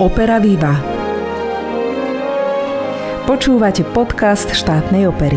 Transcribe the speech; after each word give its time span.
Opera 0.00 0.40
Viva. 0.40 0.80
Počúvate 3.28 3.84
podcast 3.84 4.48
štátnej 4.48 5.04
opery. 5.04 5.36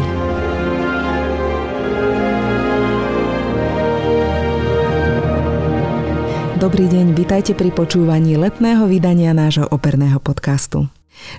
Dobrý 6.64 6.88
deň, 6.88 7.12
vitajte 7.12 7.52
pri 7.60 7.76
počúvaní 7.76 8.40
letného 8.40 8.88
vydania 8.88 9.36
nášho 9.36 9.68
operného 9.68 10.24
podcastu. 10.24 10.88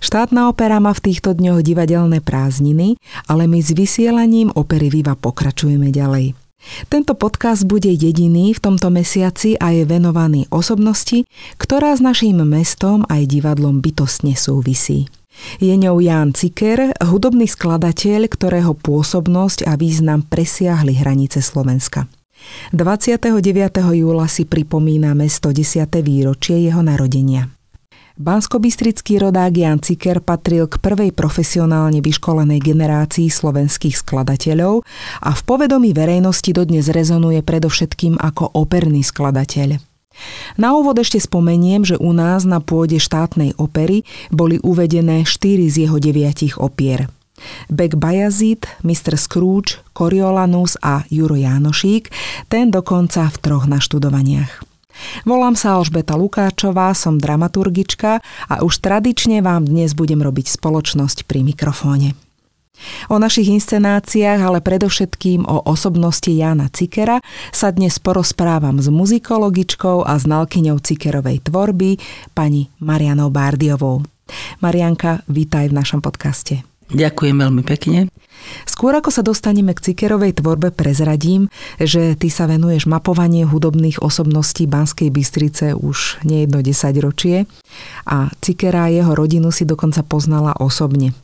Štátna 0.04 0.52
opera 0.52 0.76
má 0.76 0.92
v 0.92 1.08
týchto 1.08 1.32
dňoch 1.32 1.64
divadelné 1.64 2.20
prázdniny, 2.20 3.00
ale 3.24 3.48
my 3.48 3.56
s 3.56 3.72
vysielaním 3.72 4.52
opery 4.52 4.92
Viva 4.92 5.16
pokračujeme 5.16 5.88
ďalej. 5.88 6.43
Tento 6.88 7.12
podcast 7.14 7.68
bude 7.68 7.92
jediný 7.92 8.54
v 8.56 8.60
tomto 8.62 8.88
mesiaci 8.88 9.56
a 9.60 9.72
je 9.72 9.84
venovaný 9.84 10.48
osobnosti, 10.48 11.28
ktorá 11.60 11.94
s 11.96 12.00
naším 12.00 12.44
mestom 12.44 13.04
aj 13.08 13.28
divadlom 13.28 13.84
bytostne 13.84 14.34
súvisí. 14.34 15.06
Je 15.58 15.74
ňou 15.74 15.98
Ján 15.98 16.30
Ciker, 16.30 16.94
hudobný 17.02 17.50
skladateľ, 17.50 18.30
ktorého 18.30 18.72
pôsobnosť 18.78 19.66
a 19.66 19.74
význam 19.74 20.22
presiahli 20.22 20.94
hranice 20.94 21.42
Slovenska. 21.42 22.06
29. 22.70 23.42
júla 23.96 24.28
si 24.28 24.44
pripomíname 24.44 25.26
110. 25.26 25.88
výročie 26.04 26.60
jeho 26.60 26.84
narodenia. 26.84 27.50
Banskobystrický 28.14 29.18
rodák 29.18 29.50
Jan 29.50 29.82
Ciker 29.82 30.22
patril 30.22 30.70
k 30.70 30.78
prvej 30.78 31.10
profesionálne 31.10 31.98
vyškolenej 31.98 32.62
generácii 32.62 33.26
slovenských 33.26 33.98
skladateľov 33.98 34.86
a 35.18 35.30
v 35.34 35.42
povedomí 35.42 35.90
verejnosti 35.90 36.54
dodnes 36.54 36.94
rezonuje 36.94 37.42
predovšetkým 37.42 38.14
ako 38.22 38.54
operný 38.54 39.02
skladateľ. 39.02 39.82
Na 40.62 40.78
úvod 40.78 41.02
ešte 41.02 41.18
spomeniem, 41.18 41.82
že 41.82 41.98
u 41.98 42.14
nás 42.14 42.46
na 42.46 42.62
pôde 42.62 43.02
štátnej 43.02 43.58
opery 43.58 44.06
boli 44.30 44.62
uvedené 44.62 45.26
štyri 45.26 45.66
z 45.66 45.90
jeho 45.90 45.98
deviatich 45.98 46.54
opier. 46.54 47.10
Beck 47.66 47.98
Bajazid, 47.98 48.70
Mr. 48.86 49.18
Scrooge, 49.18 49.82
Coriolanus 49.90 50.78
a 50.78 51.02
Juro 51.10 51.34
Jánošík, 51.34 52.14
ten 52.46 52.70
dokonca 52.70 53.26
v 53.26 53.36
troch 53.42 53.66
naštudovaniach. 53.66 54.73
Volám 55.28 55.54
sa 55.58 55.78
Alžbeta 55.78 56.14
Lukáčová, 56.14 56.94
som 56.94 57.18
dramaturgička 57.18 58.22
a 58.50 58.54
už 58.62 58.82
tradične 58.82 59.40
vám 59.40 59.66
dnes 59.66 59.94
budem 59.94 60.20
robiť 60.22 60.50
spoločnosť 60.50 61.28
pri 61.28 61.46
mikrofóne. 61.46 62.18
O 63.06 63.22
našich 63.22 63.54
inscenáciách, 63.54 64.42
ale 64.42 64.58
predovšetkým 64.58 65.46
o 65.46 65.62
osobnosti 65.62 66.26
Jána 66.26 66.66
Cikera 66.74 67.22
sa 67.54 67.70
dnes 67.70 68.02
porozprávam 68.02 68.82
s 68.82 68.90
muzikologičkou 68.90 70.02
a 70.02 70.18
znalkyňou 70.18 70.82
Cikerovej 70.82 71.46
tvorby, 71.46 72.02
pani 72.34 72.74
Marianou 72.82 73.30
Bárdiovou. 73.30 74.02
Marianka, 74.58 75.22
vítaj 75.30 75.70
v 75.70 75.76
našom 75.78 76.02
podcaste. 76.02 76.73
Ďakujem 76.94 77.36
veľmi 77.42 77.62
pekne. 77.66 78.06
Skôr 78.68 78.94
ako 78.94 79.10
sa 79.10 79.26
dostaneme 79.26 79.74
k 79.74 79.90
Cikerovej 79.90 80.38
tvorbe, 80.38 80.70
prezradím, 80.70 81.50
že 81.80 82.14
ty 82.14 82.28
sa 82.30 82.46
venuješ 82.46 82.86
mapovanie 82.86 83.42
hudobných 83.42 83.98
osobností 84.04 84.68
Banskej 84.70 85.10
Bystrice 85.10 85.74
už 85.74 86.22
nejedno 86.22 86.60
desaťročie 86.62 87.50
a 88.06 88.30
Cikera 88.38 88.86
a 88.86 88.92
jeho 88.92 89.12
rodinu 89.16 89.50
si 89.50 89.66
dokonca 89.66 90.04
poznala 90.06 90.54
osobne. 90.60 91.16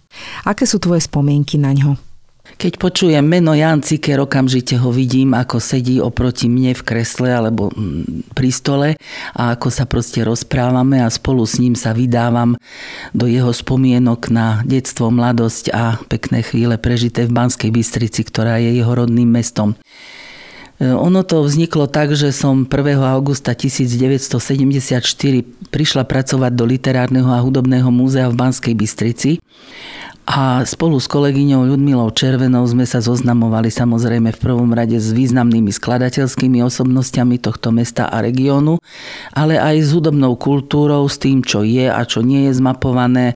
Aké 0.42 0.66
sú 0.66 0.82
tvoje 0.82 1.04
spomienky 1.06 1.60
na 1.60 1.76
ňo? 1.76 2.09
Keď 2.56 2.72
počujem 2.80 3.22
meno 3.22 3.54
Jan 3.54 3.84
Ciker, 3.84 4.18
okamžite 4.24 4.80
ho 4.80 4.90
vidím, 4.90 5.36
ako 5.36 5.62
sedí 5.62 6.02
oproti 6.02 6.50
mne 6.50 6.74
v 6.74 6.82
kresle 6.82 7.30
alebo 7.30 7.70
mm, 7.70 8.32
pri 8.34 8.50
stole 8.50 8.88
a 9.36 9.54
ako 9.54 9.68
sa 9.70 9.84
proste 9.86 10.24
rozprávame 10.26 10.98
a 10.98 11.12
spolu 11.12 11.46
s 11.46 11.62
ním 11.62 11.78
sa 11.78 11.94
vydávam 11.94 12.58
do 13.14 13.30
jeho 13.30 13.52
spomienok 13.54 14.32
na 14.32 14.64
detstvo, 14.66 15.12
mladosť 15.12 15.70
a 15.70 16.00
pekné 16.08 16.42
chvíle 16.42 16.80
prežité 16.80 17.28
v 17.28 17.34
Banskej 17.36 17.70
Bystrici, 17.70 18.26
ktorá 18.26 18.58
je 18.58 18.74
jeho 18.74 18.92
rodným 18.94 19.30
mestom. 19.30 19.78
E, 20.80 20.88
ono 20.88 21.20
to 21.22 21.44
vzniklo 21.44 21.84
tak, 21.84 22.16
že 22.16 22.32
som 22.32 22.64
1. 22.64 22.96
augusta 23.04 23.52
1974 23.52 25.04
prišla 25.68 26.08
pracovať 26.08 26.52
do 26.56 26.64
Literárneho 26.64 27.28
a 27.28 27.44
hudobného 27.44 27.92
múzea 27.92 28.32
v 28.32 28.38
Banskej 28.40 28.72
Bystrici 28.72 29.44
a 30.30 30.62
spolu 30.62 31.02
s 31.02 31.10
kolegyňou 31.10 31.66
Ľudmilou 31.74 32.14
Červenou 32.14 32.62
sme 32.62 32.86
sa 32.86 33.02
zoznamovali 33.02 33.66
samozrejme 33.66 34.30
v 34.30 34.38
prvom 34.38 34.70
rade 34.70 34.94
s 34.94 35.10
významnými 35.10 35.74
skladateľskými 35.74 36.62
osobnosťami 36.62 37.42
tohto 37.42 37.74
mesta 37.74 38.06
a 38.06 38.22
regiónu, 38.22 38.78
ale 39.34 39.58
aj 39.58 39.76
s 39.82 39.90
hudobnou 39.90 40.38
kultúrou, 40.38 41.02
s 41.10 41.18
tým, 41.18 41.42
čo 41.42 41.66
je 41.66 41.90
a 41.90 41.98
čo 42.06 42.22
nie 42.22 42.46
je 42.46 42.62
zmapované, 42.62 43.34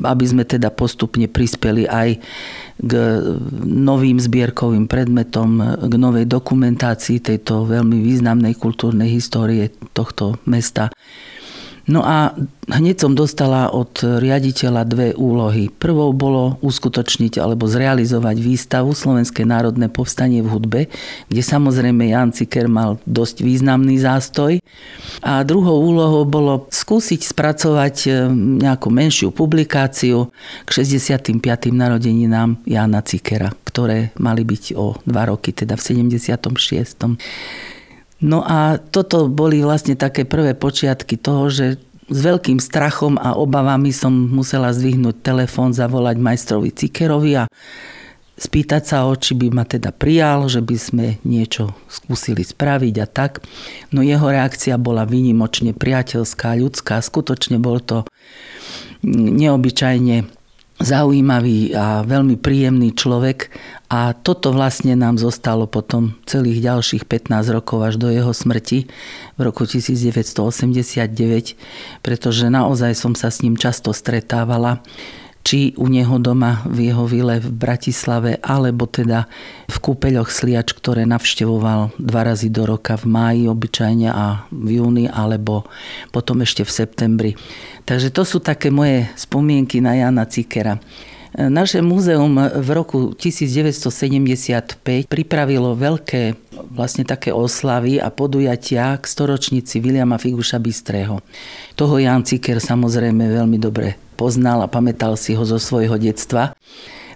aby 0.00 0.24
sme 0.24 0.48
teda 0.48 0.72
postupne 0.72 1.28
prispeli 1.28 1.84
aj 1.84 2.24
k 2.78 2.92
novým 3.66 4.22
zbierkovým 4.22 4.86
predmetom, 4.86 5.82
k 5.82 5.94
novej 5.98 6.30
dokumentácii 6.30 7.18
tejto 7.18 7.66
veľmi 7.66 7.98
významnej 7.98 8.54
kultúrnej 8.54 9.10
histórie 9.10 9.74
tohto 9.90 10.38
mesta. 10.46 10.94
No 11.88 12.04
a 12.04 12.36
hneď 12.68 13.00
som 13.00 13.16
dostala 13.16 13.72
od 13.72 14.04
riaditeľa 14.04 14.84
dve 14.84 15.08
úlohy. 15.16 15.72
Prvou 15.72 16.12
bolo 16.12 16.60
uskutočniť 16.60 17.40
alebo 17.40 17.64
zrealizovať 17.64 18.36
výstavu 18.44 18.92
Slovenské 18.92 19.48
národné 19.48 19.88
povstanie 19.88 20.44
v 20.44 20.52
hudbe, 20.52 20.80
kde 21.32 21.42
samozrejme 21.42 22.12
Jan 22.12 22.36
Ciker 22.36 22.68
mal 22.68 23.00
dosť 23.08 23.40
významný 23.40 23.96
zástoj. 24.04 24.60
A 25.24 25.40
druhou 25.48 25.80
úlohou 25.80 26.28
bolo 26.28 26.68
skúsiť 26.68 27.24
spracovať 27.24 27.96
e, 28.04 28.10
nejakú 28.68 28.92
menšiu 28.92 29.32
publikáciu 29.32 30.28
k 30.62 30.68
65. 30.68 31.40
narodeninám 31.72 32.60
Jana 32.68 33.00
Cikera, 33.00 33.48
ktoré 33.64 34.12
mali 34.20 34.44
byť 34.44 34.76
o 34.76 34.92
dva 35.08 35.32
roky, 35.32 35.56
teda 35.56 35.80
v 35.80 35.82
76. 36.04 37.16
No 38.18 38.42
a 38.42 38.82
toto 38.82 39.30
boli 39.30 39.62
vlastne 39.62 39.94
také 39.94 40.26
prvé 40.26 40.58
počiatky 40.58 41.14
toho, 41.14 41.46
že 41.50 41.78
s 42.08 42.18
veľkým 42.24 42.58
strachom 42.58 43.20
a 43.20 43.36
obavami 43.36 43.92
som 43.92 44.10
musela 44.10 44.72
zdvihnúť 44.72 45.20
telefón, 45.20 45.76
zavolať 45.76 46.16
majstrovi 46.16 46.72
Cikerovi 46.72 47.32
a 47.36 47.44
spýtať 48.38 48.82
sa 48.86 48.96
ho, 49.04 49.12
či 49.18 49.36
by 49.36 49.52
ma 49.52 49.66
teda 49.68 49.92
prijal, 49.92 50.48
že 50.48 50.64
by 50.64 50.76
sme 50.78 51.06
niečo 51.26 51.74
skúsili 51.90 52.46
spraviť 52.46 52.94
a 53.02 53.06
tak. 53.06 53.44
No 53.92 54.00
jeho 54.00 54.30
reakcia 54.30 54.78
bola 54.80 55.04
výnimočne 55.04 55.76
priateľská, 55.76 56.56
ľudská. 56.56 57.02
Skutočne 57.02 57.60
bol 57.60 57.82
to 57.82 58.08
neobyčajne 59.04 60.37
zaujímavý 60.78 61.74
a 61.74 62.06
veľmi 62.06 62.38
príjemný 62.38 62.94
človek. 62.94 63.50
A 63.88 64.12
toto 64.12 64.52
vlastne 64.52 64.94
nám 64.94 65.16
zostalo 65.16 65.64
potom 65.64 66.14
celých 66.28 66.60
ďalších 66.60 67.04
15 67.08 67.56
rokov 67.56 67.78
až 67.82 67.94
do 67.96 68.12
jeho 68.12 68.30
smrti 68.30 68.86
v 69.34 69.40
roku 69.40 69.64
1989, 69.64 71.56
pretože 72.04 72.44
naozaj 72.46 72.92
som 72.94 73.16
sa 73.16 73.32
s 73.32 73.40
ním 73.40 73.56
často 73.56 73.90
stretávala 73.96 74.84
či 75.48 75.72
u 75.80 75.88
neho 75.88 76.20
doma 76.20 76.60
v 76.68 76.92
jeho 76.92 77.08
vile 77.08 77.40
v 77.40 77.48
Bratislave, 77.48 78.36
alebo 78.44 78.84
teda 78.84 79.24
v 79.64 79.76
kúpeľoch 79.80 80.28
Sliač, 80.28 80.76
ktoré 80.76 81.08
navštevoval 81.08 81.96
dva 81.96 82.22
razy 82.28 82.52
do 82.52 82.68
roka 82.68 83.00
v 83.00 83.08
máji 83.08 83.42
obyčajne 83.48 84.12
a 84.12 84.44
v 84.52 84.76
júni, 84.76 85.08
alebo 85.08 85.64
potom 86.12 86.44
ešte 86.44 86.68
v 86.68 86.74
septembri. 86.84 87.32
Takže 87.88 88.12
to 88.12 88.28
sú 88.28 88.44
také 88.44 88.68
moje 88.68 89.08
spomienky 89.16 89.80
na 89.80 89.96
Jana 89.96 90.28
Cikera. 90.28 90.76
Naše 91.32 91.80
múzeum 91.80 92.36
v 92.36 92.68
roku 92.76 93.16
1975 93.16 95.08
pripravilo 95.08 95.72
veľké 95.72 96.36
vlastne 96.76 97.08
také 97.08 97.32
oslavy 97.32 97.96
a 97.96 98.12
podujatia 98.12 99.00
k 99.00 99.04
storočnici 99.08 99.80
Viliama 99.80 100.20
Figuša 100.20 100.60
Bystrého. 100.60 101.24
Toho 101.72 101.94
Jan 101.96 102.28
Ciker 102.28 102.60
samozrejme 102.60 103.32
veľmi 103.32 103.56
dobre 103.56 104.07
poznal 104.18 104.66
a 104.66 104.68
pamätal 104.68 105.14
si 105.14 105.38
ho 105.38 105.46
zo 105.46 105.62
svojho 105.62 105.94
detstva. 105.94 106.58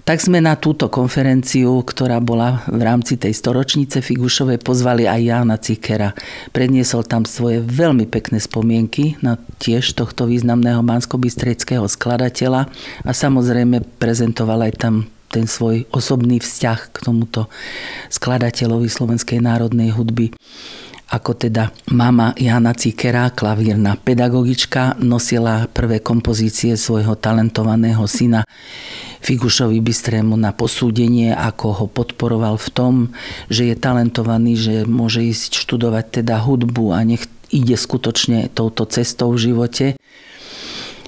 Tak 0.03 0.19
sme 0.19 0.43
na 0.43 0.59
túto 0.59 0.91
konferenciu, 0.91 1.79
ktorá 1.87 2.19
bola 2.19 2.67
v 2.67 2.83
rámci 2.83 3.15
tej 3.15 3.39
storočnice 3.39 4.03
Figušovej, 4.03 4.59
pozvali 4.59 5.07
aj 5.07 5.21
Jána 5.23 5.57
Cikera. 5.63 6.11
Predniesol 6.51 7.07
tam 7.07 7.23
svoje 7.23 7.63
veľmi 7.63 8.11
pekné 8.11 8.43
spomienky 8.43 9.15
na 9.23 9.39
tiež 9.63 9.95
tohto 9.95 10.27
významného 10.27 10.83
bansko 10.83 11.23
skladateľa 11.87 12.67
a 13.07 13.11
samozrejme 13.15 14.03
prezentoval 14.03 14.67
aj 14.67 14.73
tam 14.75 14.95
ten 15.31 15.47
svoj 15.47 15.87
osobný 15.95 16.43
vzťah 16.43 16.81
k 16.93 16.97
tomuto 16.99 17.47
skladateľovi 18.11 18.91
slovenskej 18.91 19.39
národnej 19.39 19.95
hudby 19.95 20.35
ako 21.13 21.37
teda 21.37 21.69
mama 21.93 22.33
Jana 22.41 22.73
Cikera, 22.73 23.29
klavírna 23.29 24.01
pedagogička, 24.01 24.97
nosila 24.97 25.69
prvé 25.69 26.01
kompozície 26.01 26.73
svojho 26.81 27.21
talentovaného 27.21 28.09
syna 28.09 28.49
Figušovi 29.21 29.77
Bystrému 29.85 30.41
na 30.41 30.57
posúdenie, 30.57 31.37
ako 31.37 31.85
ho 31.85 31.87
podporoval 31.87 32.57
v 32.57 32.69
tom, 32.73 32.95
že 33.53 33.69
je 33.69 33.77
talentovaný, 33.77 34.57
že 34.57 34.75
môže 34.89 35.21
ísť 35.21 35.61
študovať 35.61 36.25
teda 36.25 36.41
hudbu 36.41 36.97
a 36.97 37.05
nech 37.05 37.29
ide 37.53 37.77
skutočne 37.77 38.49
touto 38.49 38.89
cestou 38.89 39.37
v 39.37 39.53
živote. 39.53 39.87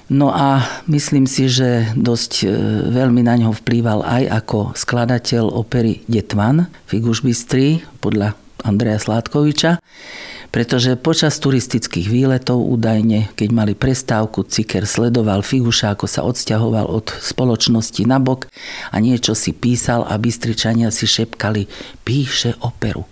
No 0.05 0.29
a 0.29 0.61
myslím 0.85 1.25
si, 1.25 1.49
že 1.49 1.89
dosť 1.97 2.45
e, 2.45 2.47
veľmi 2.93 3.25
na 3.25 3.41
ňo 3.41 3.57
vplýval 3.57 4.05
aj 4.05 4.23
ako 4.45 4.77
skladateľ 4.77 5.49
opery 5.49 6.05
Detvan 6.05 6.69
Figuš 6.85 7.25
Bystri 7.25 7.81
podľa 8.05 8.44
Andreja 8.65 8.97
Sládkoviča, 8.97 9.77
pretože 10.49 10.95
počas 10.97 11.37
turistických 11.37 12.07
výletov 12.09 12.63
údajne, 12.63 13.29
keď 13.37 13.49
mali 13.51 13.73
prestávku, 13.77 14.47
Ciker 14.47 14.89
sledoval 14.89 15.43
Figuša, 15.45 15.93
ako 15.93 16.05
sa 16.09 16.23
odsťahoval 16.25 16.89
od 16.89 17.11
spoločnosti 17.11 18.01
na 18.07 18.17
bok 18.23 18.49
a 18.89 18.95
niečo 18.97 19.35
si 19.35 19.53
písal 19.53 20.07
a 20.07 20.15
Bystričania 20.15 20.89
si 20.95 21.05
šepkali, 21.05 21.67
píše 22.07 22.55
operu. 22.63 23.03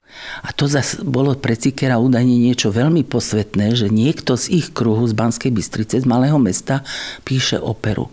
A 0.45 0.55
to 0.55 0.71
zase 0.71 1.03
bolo 1.03 1.35
pre 1.35 1.59
Cikera 1.59 1.99
údajne 1.99 2.37
niečo 2.37 2.71
veľmi 2.71 3.03
posvetné, 3.03 3.75
že 3.75 3.91
niekto 3.91 4.39
z 4.39 4.63
ich 4.63 4.67
kruhu 4.71 5.03
z 5.09 5.13
Banskej 5.13 5.51
Bystrice, 5.51 5.99
z 5.99 6.05
malého 6.07 6.39
mesta, 6.39 6.85
píše 7.27 7.59
operu. 7.59 8.07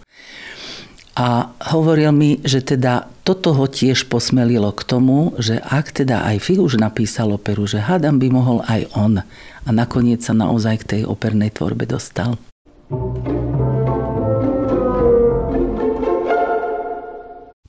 A 1.21 1.53
hovoril 1.77 2.17
mi, 2.17 2.41
že 2.41 2.65
teda 2.65 3.05
toto 3.29 3.53
ho 3.53 3.69
tiež 3.69 4.09
posmelilo 4.09 4.73
k 4.73 4.89
tomu, 4.89 5.37
že 5.37 5.61
ak 5.61 5.93
teda 5.93 6.25
aj 6.25 6.41
Figuš 6.41 6.81
napísal 6.81 7.37
operu, 7.37 7.69
že 7.69 7.77
hádam 7.77 8.17
by 8.17 8.33
mohol 8.33 8.65
aj 8.65 8.89
on. 8.97 9.21
A 9.61 9.69
nakoniec 9.69 10.25
sa 10.25 10.33
naozaj 10.33 10.81
k 10.81 10.89
tej 10.97 11.03
opernej 11.05 11.53
tvorbe 11.53 11.85
dostal. 11.85 12.41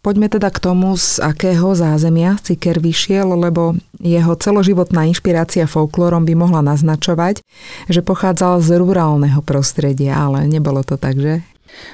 Poďme 0.01 0.31
teda 0.31 0.47
k 0.47 0.57
tomu, 0.57 0.95
z 0.95 1.19
akého 1.19 1.75
zázemia 1.75 2.39
Ciker 2.39 2.79
vyšiel, 2.79 3.35
lebo 3.35 3.75
jeho 3.99 4.33
celoživotná 4.33 5.05
inšpirácia 5.11 5.67
folklórom 5.67 6.23
by 6.23 6.33
mohla 6.39 6.63
naznačovať, 6.63 7.43
že 7.91 7.99
pochádzal 7.99 8.63
z 8.63 8.79
rurálneho 8.79 9.43
prostredia, 9.43 10.17
ale 10.17 10.47
nebolo 10.47 10.87
to 10.87 10.95
tak, 10.95 11.19
že? 11.19 11.43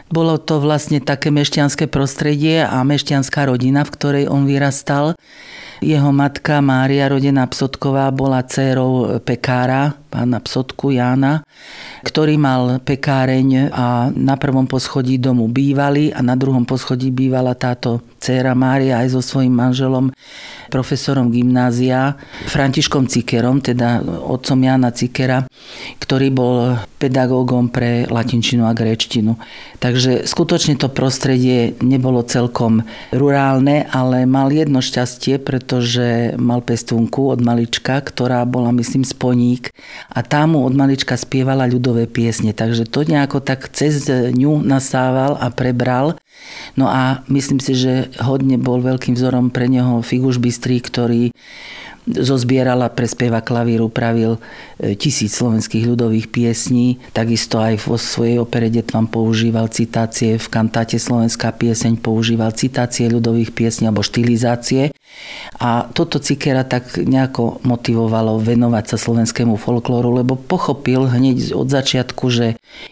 Bolo 0.08 0.40
to 0.40 0.64
vlastne 0.64 1.04
také 1.04 1.30
mešťanské 1.30 1.92
prostredie 1.92 2.64
a 2.64 2.82
mešťanská 2.82 3.48
rodina, 3.48 3.84
v 3.84 3.94
ktorej 3.94 4.26
on 4.32 4.48
vyrastal. 4.48 5.18
Jeho 5.84 6.10
matka 6.10 6.58
Mária, 6.64 7.06
rodená 7.12 7.46
Psotková, 7.46 8.10
bola 8.10 8.42
dcérou 8.42 9.22
pekára, 9.22 9.94
pána 10.08 10.40
Psotku 10.40 10.96
Jána, 10.96 11.44
ktorý 12.02 12.40
mal 12.40 12.80
pekáreň 12.82 13.70
a 13.70 14.10
na 14.16 14.36
prvom 14.40 14.66
poschodí 14.66 15.20
domu 15.20 15.52
bývali 15.52 16.10
a 16.16 16.24
na 16.24 16.40
druhom 16.40 16.64
poschodí 16.64 17.12
bývala 17.12 17.54
táto 17.54 18.00
dcéra 18.18 18.58
Mária 18.58 19.04
aj 19.04 19.14
so 19.14 19.22
svojím 19.22 19.54
manželom, 19.54 20.10
profesorom 20.68 21.32
gymnázia, 21.32 22.20
Františkom 22.50 23.08
Cikerom, 23.08 23.64
teda 23.64 24.04
otcom 24.04 24.60
Jána 24.60 24.92
Cikera, 24.92 25.48
ktorý 26.02 26.28
bol 26.34 26.76
pedagógom 26.98 27.70
pre 27.72 28.10
latinčinu 28.10 28.66
a 28.68 28.76
gréčtinu. 28.76 29.38
Takže 29.78 30.26
skutočne 30.26 30.76
to 30.76 30.90
prostredie 30.90 31.78
nebolo 31.80 32.26
celkom 32.26 32.84
rurálne, 33.14 33.86
ale 33.94 34.26
mal 34.26 34.50
jedno 34.50 34.82
šťastie, 34.82 35.38
pretože 35.40 36.34
mal 36.36 36.66
pestúnku 36.66 37.30
od 37.32 37.40
malička, 37.40 38.02
ktorá 38.02 38.44
bola, 38.44 38.74
myslím, 38.74 39.06
sponík 39.06 39.70
a 40.08 40.20
tá 40.24 40.44
mu 40.46 40.64
od 40.64 40.74
malička 40.74 41.18
spievala 41.18 41.70
ľudové 41.70 42.10
piesne. 42.10 42.52
Takže 42.56 42.88
to 42.88 43.04
nejako 43.04 43.44
tak 43.44 43.70
cez 43.72 44.08
ňu 44.10 44.62
nasával 44.64 45.36
a 45.38 45.52
prebral. 45.52 46.18
No 46.78 46.88
a 46.88 47.26
myslím 47.28 47.58
si, 47.58 47.74
že 47.74 48.14
hodne 48.22 48.62
bol 48.62 48.80
veľkým 48.82 49.18
vzorom 49.18 49.50
pre 49.50 49.66
neho 49.68 50.06
Figuš 50.06 50.38
Bystrý, 50.38 50.80
ktorý 50.80 51.34
zozbieral 52.08 52.80
a 52.82 52.90
pre 52.90 53.04
speva 53.04 53.44
klavíru 53.44 53.92
pravil 53.92 54.40
e, 54.80 54.96
tisíc 54.96 55.36
slovenských 55.36 55.84
ľudových 55.84 56.32
piesní. 56.32 57.04
Takisto 57.12 57.60
aj 57.60 57.84
vo 57.84 58.00
svojej 58.00 58.40
opere 58.40 58.72
Detvam 58.72 59.12
používal 59.12 59.68
citácie, 59.68 60.40
v 60.40 60.48
kantáte 60.48 60.96
Slovenská 60.96 61.52
pieseň 61.52 62.00
používal 62.00 62.56
citácie 62.56 63.12
ľudových 63.12 63.52
piesní 63.52 63.92
alebo 63.92 64.08
štilizácie. 64.08 64.96
A 65.58 65.90
toto 65.92 66.22
Cikera 66.22 66.62
tak 66.62 67.02
nejako 67.02 67.60
motivovalo 67.66 68.38
venovať 68.38 68.96
sa 68.96 68.98
slovenskému 69.02 69.58
folklóru, 69.58 70.14
lebo 70.14 70.38
pochopil 70.38 71.10
hneď 71.10 71.58
od 71.58 71.68
začiatku, 71.68 72.30
že 72.30 72.48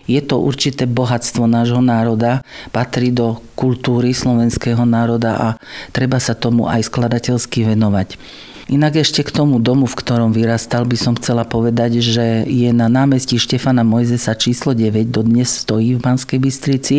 je 0.10 0.22
to 0.26 0.42
určité 0.42 0.90
bohatstvo 0.90 1.46
nášho 1.46 1.80
národa, 1.86 2.42
patrí 2.74 3.14
do 3.14 3.38
kultúry 3.54 4.18
slovenského 4.18 4.82
národa 4.84 5.32
a 5.38 5.48
treba 5.94 6.18
sa 6.18 6.34
tomu 6.34 6.66
aj 6.66 6.90
skladateľsky 6.90 7.70
venovať. 7.70 8.18
Inak 8.66 8.98
ešte 8.98 9.22
k 9.22 9.30
tomu 9.30 9.62
domu, 9.62 9.86
v 9.86 9.94
ktorom 9.94 10.34
vyrastal, 10.34 10.90
by 10.90 10.98
som 10.98 11.14
chcela 11.14 11.46
povedať, 11.46 12.02
že 12.02 12.50
je 12.50 12.74
na 12.74 12.90
námestí 12.90 13.38
Štefana 13.38 13.86
Mojzesa 13.86 14.34
číslo 14.34 14.74
9, 14.74 15.06
dodnes 15.14 15.62
stojí 15.62 15.94
v 15.94 16.02
Banskej 16.02 16.42
Bystrici 16.42 16.98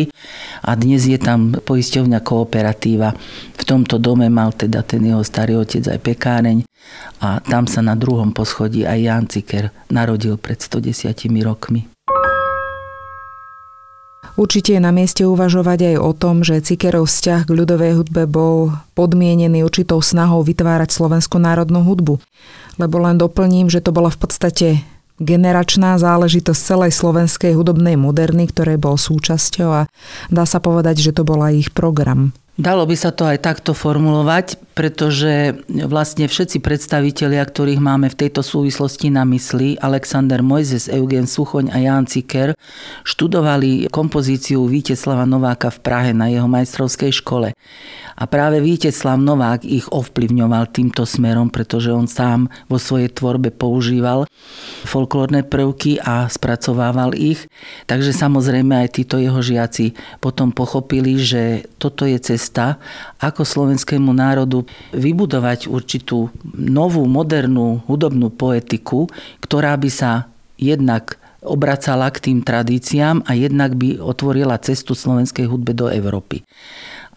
a 0.63 0.79
dnes 0.79 1.03
je 1.03 1.19
tam 1.19 1.51
poisťovňa 1.59 2.23
kooperatíva. 2.23 3.11
V 3.59 3.63
tomto 3.67 3.99
dome 3.99 4.31
mal 4.31 4.55
teda 4.55 4.79
ten 4.79 5.11
jeho 5.11 5.19
starý 5.27 5.59
otec 5.59 5.83
aj 5.91 5.99
pekáreň 5.99 6.57
a 7.19 7.43
tam 7.43 7.67
sa 7.67 7.83
na 7.83 7.99
druhom 7.99 8.31
poschodí 8.31 8.87
aj 8.87 8.99
Jan 9.03 9.25
Ciker 9.27 9.75
narodil 9.91 10.39
pred 10.39 10.63
110 10.63 11.11
rokmi. 11.43 11.96
Určite 14.37 14.77
je 14.77 14.81
na 14.81 14.93
mieste 14.93 15.25
uvažovať 15.25 15.79
aj 15.93 15.95
o 15.97 16.11
tom, 16.13 16.45
že 16.45 16.61
Cikerov 16.61 17.09
vzťah 17.09 17.49
k 17.49 17.55
ľudovej 17.57 17.97
hudbe 17.97 18.29
bol 18.29 18.69
podmienený 18.93 19.65
určitou 19.65 19.97
snahou 19.97 20.45
vytvárať 20.45 20.93
slovenskú 20.93 21.41
národnú 21.41 21.81
hudbu. 21.81 22.21
Lebo 22.77 22.95
len 23.01 23.17
doplním, 23.17 23.65
že 23.65 23.81
to 23.81 23.89
bola 23.89 24.13
v 24.13 24.21
podstate 24.21 24.67
generačná 25.17 25.97
záležitosť 25.97 26.61
celej 26.61 26.93
slovenskej 26.93 27.57
hudobnej 27.57 27.97
moderny, 27.97 28.45
ktorej 28.45 28.77
bol 28.77 29.01
súčasťou 29.01 29.69
a 29.73 29.81
dá 30.29 30.45
sa 30.45 30.61
povedať, 30.61 31.01
že 31.01 31.17
to 31.17 31.25
bol 31.25 31.41
ich 31.49 31.73
program. 31.73 32.29
Dalo 32.57 32.89
by 32.89 32.97
sa 32.97 33.13
to 33.13 33.29
aj 33.29 33.45
takto 33.45 33.77
formulovať, 33.77 34.57
pretože 34.73 35.61
vlastne 35.69 36.25
všetci 36.25 36.57
predstavitelia, 36.57 37.45
ktorých 37.45 37.77
máme 37.77 38.09
v 38.09 38.17
tejto 38.17 38.41
súvislosti 38.41 39.13
na 39.13 39.29
mysli, 39.29 39.77
Alexander 39.77 40.41
Mojzes, 40.41 40.89
Eugen 40.89 41.29
Suchoň 41.29 41.69
a 41.69 41.77
Jan 41.77 42.09
Ciker, 42.09 42.57
študovali 43.05 43.93
kompozíciu 43.93 44.65
Víteslava 44.65 45.29
Nováka 45.29 45.69
v 45.69 45.85
Prahe 45.85 46.11
na 46.17 46.33
jeho 46.33 46.49
majstrovskej 46.49 47.13
škole. 47.21 47.53
A 48.17 48.25
práve 48.25 48.57
Víteslav 48.57 49.21
Novák 49.21 49.61
ich 49.61 49.85
ovplyvňoval 49.93 50.73
týmto 50.73 51.05
smerom, 51.05 51.53
pretože 51.53 51.93
on 51.93 52.09
sám 52.09 52.49
vo 52.65 52.81
svojej 52.81 53.13
tvorbe 53.13 53.53
používal 53.53 54.25
folklórne 54.89 55.45
prvky 55.45 56.01
a 56.01 56.25
spracovával 56.25 57.13
ich. 57.13 57.45
Takže 57.85 58.17
samozrejme 58.17 58.73
aj 58.73 58.97
títo 58.97 59.21
jeho 59.21 59.37
žiaci 59.37 59.93
potom 60.17 60.49
pochopili, 60.49 61.21
že 61.21 61.69
toto 61.77 62.09
je 62.09 62.17
cesta, 62.17 62.81
ako 63.21 63.45
slovenskému 63.45 64.09
národu 64.09 64.65
vybudovať 64.97 65.69
určitú 65.69 66.33
novú, 66.57 67.05
modernú 67.05 67.85
hudobnú 67.85 68.33
poetiku, 68.33 69.05
ktorá 69.45 69.77
by 69.77 69.89
sa 69.93 70.25
jednak 70.57 71.21
obracala 71.45 72.09
k 72.09 72.33
tým 72.33 72.39
tradíciám 72.41 73.21
a 73.29 73.37
jednak 73.37 73.77
by 73.77 74.01
otvorila 74.01 74.57
cestu 74.57 74.97
slovenskej 74.97 75.45
hudbe 75.45 75.77
do 75.77 75.85
Európy. 75.87 76.41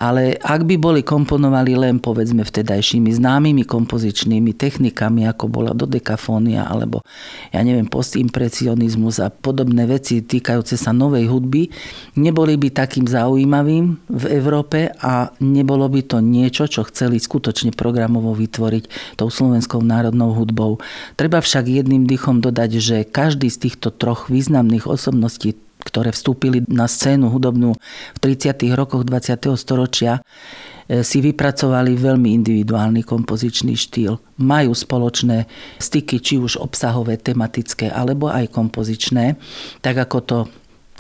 Ale 0.01 0.41
ak 0.41 0.65
by 0.65 0.81
boli 0.81 1.05
komponovali 1.05 1.77
len 1.77 2.01
povedzme 2.01 2.41
vtedajšími 2.41 3.13
známymi 3.21 3.69
kompozičnými 3.69 4.57
technikami, 4.57 5.29
ako 5.29 5.53
bola 5.53 5.77
dodekafónia 5.77 6.65
alebo 6.65 7.05
ja 7.53 7.61
neviem, 7.61 7.85
postimpresionizmus 7.85 9.21
a 9.21 9.29
podobné 9.29 9.85
veci 9.85 10.25
týkajúce 10.25 10.81
sa 10.81 10.97
novej 10.97 11.29
hudby, 11.29 11.69
neboli 12.17 12.57
by 12.57 12.73
takým 12.73 13.05
zaujímavým 13.05 14.01
v 14.09 14.25
Európe 14.33 14.89
a 15.05 15.37
nebolo 15.45 15.85
by 15.93 16.01
to 16.09 16.25
niečo, 16.25 16.65
čo 16.65 16.89
chceli 16.89 17.21
skutočne 17.21 17.77
programovo 17.77 18.33
vytvoriť 18.33 19.17
tou 19.21 19.29
slovenskou 19.29 19.85
národnou 19.85 20.33
hudbou. 20.33 20.81
Treba 21.21 21.45
však 21.45 21.69
jedným 21.69 22.09
dychom 22.09 22.41
dodať, 22.41 22.71
že 22.81 22.97
každý 23.05 23.53
z 23.53 23.69
týchto 23.69 23.93
troch 23.93 24.33
významných 24.33 24.89
osobností 24.89 25.61
ktoré 25.83 26.15
vstúpili 26.15 26.63
na 26.69 26.87
scénu 26.87 27.33
hudobnú 27.33 27.77
v 28.17 28.19
30. 28.23 28.71
rokoch 28.77 29.03
20. 29.03 29.57
storočia, 29.57 30.21
e, 30.21 31.03
si 31.03 31.19
vypracovali 31.25 31.97
veľmi 31.97 32.37
individuálny 32.41 33.03
kompozičný 33.03 33.75
štýl. 33.75 34.21
Majú 34.41 34.73
spoločné 34.73 35.49
styky, 35.81 36.21
či 36.21 36.39
už 36.39 36.61
obsahové, 36.61 37.17
tematické, 37.19 37.91
alebo 37.91 38.29
aj 38.31 38.53
kompozičné, 38.53 39.41
tak 39.81 39.97
ako 39.99 40.19
to 40.23 40.39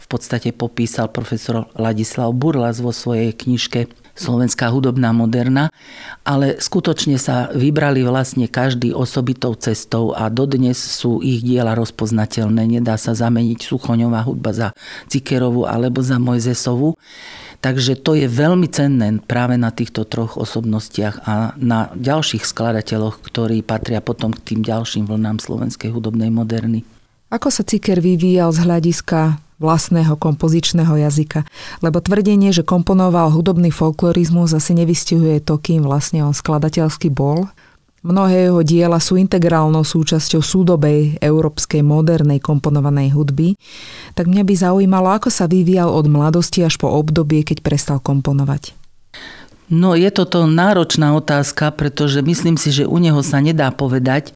v 0.00 0.06
podstate 0.08 0.50
popísal 0.50 1.12
profesor 1.12 1.70
Ladislav 1.78 2.34
Burlas 2.34 2.82
vo 2.82 2.90
svojej 2.90 3.30
knižke 3.36 3.86
slovenská 4.20 4.68
hudobná 4.68 5.16
moderna, 5.16 5.72
ale 6.22 6.60
skutočne 6.60 7.16
sa 7.16 7.48
vybrali 7.56 8.04
vlastne 8.04 8.44
každý 8.44 8.92
osobitou 8.92 9.56
cestou 9.56 10.12
a 10.12 10.28
dodnes 10.28 10.76
sú 10.76 11.24
ich 11.24 11.40
diela 11.40 11.72
rozpoznateľné. 11.72 12.68
Nedá 12.68 13.00
sa 13.00 13.16
zameniť 13.16 13.64
Suchoňová 13.64 14.28
hudba 14.28 14.52
za 14.52 14.68
Cikerovú 15.08 15.64
alebo 15.64 16.04
za 16.04 16.20
Mojzesovu. 16.20 17.00
Takže 17.60 17.96
to 18.00 18.16
je 18.16 18.24
veľmi 18.24 18.72
cenné 18.72 19.20
práve 19.20 19.60
na 19.60 19.68
týchto 19.68 20.08
troch 20.08 20.40
osobnostiach 20.40 21.28
a 21.28 21.52
na 21.60 21.92
ďalších 21.92 22.44
skladateľoch, 22.44 23.20
ktorí 23.20 23.60
patria 23.60 24.00
potom 24.00 24.32
k 24.32 24.40
tým 24.52 24.60
ďalším 24.64 25.04
vlnám 25.04 25.44
slovenskej 25.44 25.92
hudobnej 25.92 26.32
moderny. 26.32 26.88
Ako 27.28 27.52
sa 27.52 27.60
Ciker 27.60 28.00
vyvíjal 28.00 28.50
z 28.56 28.64
hľadiska 28.64 29.49
vlastného 29.60 30.16
kompozičného 30.16 30.96
jazyka, 31.06 31.44
lebo 31.84 32.00
tvrdenie, 32.00 32.50
že 32.50 32.66
komponoval 32.66 33.30
hudobný 33.30 33.68
folklorizmus 33.68 34.56
asi 34.56 34.72
nevystihuje 34.74 35.44
to, 35.44 35.60
kým 35.60 35.84
vlastne 35.84 36.24
on 36.24 36.32
skladateľsky 36.32 37.12
bol. 37.12 37.46
Mnohé 38.00 38.48
jeho 38.48 38.64
diela 38.64 38.96
sú 38.96 39.20
integrálnou 39.20 39.84
súčasťou 39.84 40.40
súdobej 40.40 41.20
európskej 41.20 41.84
modernej 41.84 42.40
komponovanej 42.40 43.12
hudby, 43.12 43.60
tak 44.16 44.24
mňa 44.24 44.40
by 44.40 44.54
zaujímalo, 44.56 45.12
ako 45.12 45.28
sa 45.28 45.44
vyvíjal 45.44 45.92
od 45.92 46.08
mladosti 46.08 46.64
až 46.64 46.80
po 46.80 46.88
obdobie, 46.88 47.44
keď 47.44 47.60
prestal 47.60 48.00
komponovať. 48.00 48.72
No 49.70 49.94
je 49.94 50.10
toto 50.10 50.50
náročná 50.50 51.14
otázka, 51.14 51.70
pretože 51.70 52.24
myslím 52.26 52.58
si, 52.58 52.74
že 52.74 52.90
u 52.90 52.98
neho 52.98 53.22
sa 53.22 53.38
nedá 53.38 53.70
povedať, 53.70 54.34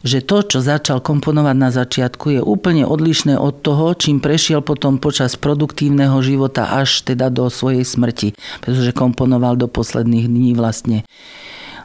že 0.00 0.24
to, 0.24 0.44
čo 0.44 0.58
začal 0.64 1.04
komponovať 1.04 1.56
na 1.56 1.70
začiatku, 1.72 2.36
je 2.36 2.40
úplne 2.40 2.88
odlišné 2.88 3.36
od 3.36 3.60
toho, 3.60 3.92
čím 3.96 4.20
prešiel 4.20 4.64
potom 4.64 4.96
počas 4.96 5.36
produktívneho 5.36 6.16
života 6.24 6.68
až 6.72 7.04
teda 7.04 7.28
do 7.28 7.48
svojej 7.52 7.84
smrti, 7.84 8.36
pretože 8.64 8.96
komponoval 8.96 9.60
do 9.60 9.68
posledných 9.68 10.26
dní 10.28 10.52
vlastne 10.56 11.04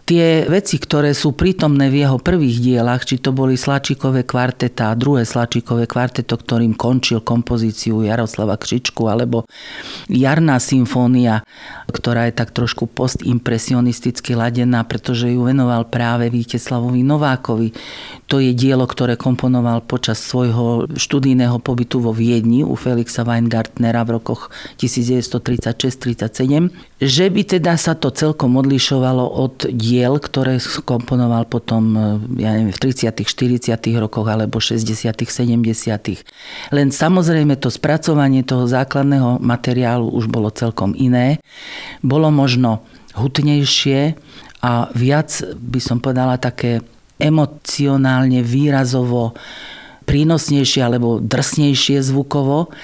Tie 0.05 0.45
veci, 0.45 0.77
ktoré 0.77 1.17
sú 1.17 1.33
prítomné 1.33 1.89
v 1.89 2.05
jeho 2.05 2.21
prvých 2.21 2.61
dielach, 2.61 3.09
či 3.09 3.17
to 3.17 3.33
boli 3.33 3.57
Slačikové 3.57 4.21
kvarteta, 4.21 4.93
druhé 4.93 5.25
Slačikové 5.25 5.89
kvarteto, 5.89 6.37
ktorým 6.37 6.77
končil 6.77 7.25
kompozíciu 7.25 8.05
Jaroslava 8.05 8.53
Křičku, 8.53 9.09
alebo 9.09 9.49
Jarná 10.05 10.61
symfónia, 10.61 11.41
ktorá 11.89 12.29
je 12.29 12.37
tak 12.37 12.53
trošku 12.53 12.85
postimpresionisticky 12.85 14.37
ladená, 14.37 14.85
pretože 14.85 15.33
ju 15.33 15.41
venoval 15.41 15.89
práve 15.89 16.29
Víteslavovi 16.29 17.01
Novákovi. 17.01 17.73
To 18.29 18.37
je 18.37 18.53
dielo, 18.53 18.85
ktoré 18.85 19.17
komponoval 19.17 19.81
počas 19.89 20.21
svojho 20.21 20.85
študijného 20.93 21.57
pobytu 21.57 21.97
vo 21.97 22.13
Viedni 22.13 22.61
u 22.61 22.77
Felixa 22.77 23.25
Weingartnera 23.25 24.05
v 24.05 24.21
rokoch 24.21 24.53
1936-37, 24.77 26.69
že 27.01 27.25
by 27.25 27.41
teda 27.41 27.73
sa 27.73 27.97
to 27.97 28.13
celkom 28.13 28.61
odlišovalo 28.61 29.25
od 29.25 29.65
diel 29.73 29.94
diel, 29.95 30.19
ktoré 30.19 30.59
skomponoval 30.59 31.47
potom 31.47 31.83
e, 31.95 31.99
ja 32.43 32.51
neviem, 32.51 32.75
v 32.75 32.79
30 32.91 33.15
40 33.15 33.79
rokoch 33.95 34.27
alebo 34.27 34.59
60 34.59 35.15
70 35.15 36.75
Len 36.75 36.87
samozrejme 36.91 37.55
to 37.55 37.71
spracovanie 37.71 38.43
toho 38.43 38.67
základného 38.67 39.39
materiálu 39.39 40.11
už 40.11 40.27
bolo 40.27 40.51
celkom 40.51 40.91
iné. 40.99 41.39
Bolo 42.03 42.27
možno 42.27 42.83
hutnejšie 43.15 44.19
a 44.59 44.91
viac 44.91 45.31
by 45.55 45.79
som 45.79 46.03
povedala 46.03 46.35
také 46.35 46.83
emocionálne, 47.15 48.43
výrazovo 48.43 49.31
prínosnejšie 50.03 50.81
alebo 50.83 51.23
drsnejšie 51.23 52.03
zvukovo 52.03 52.75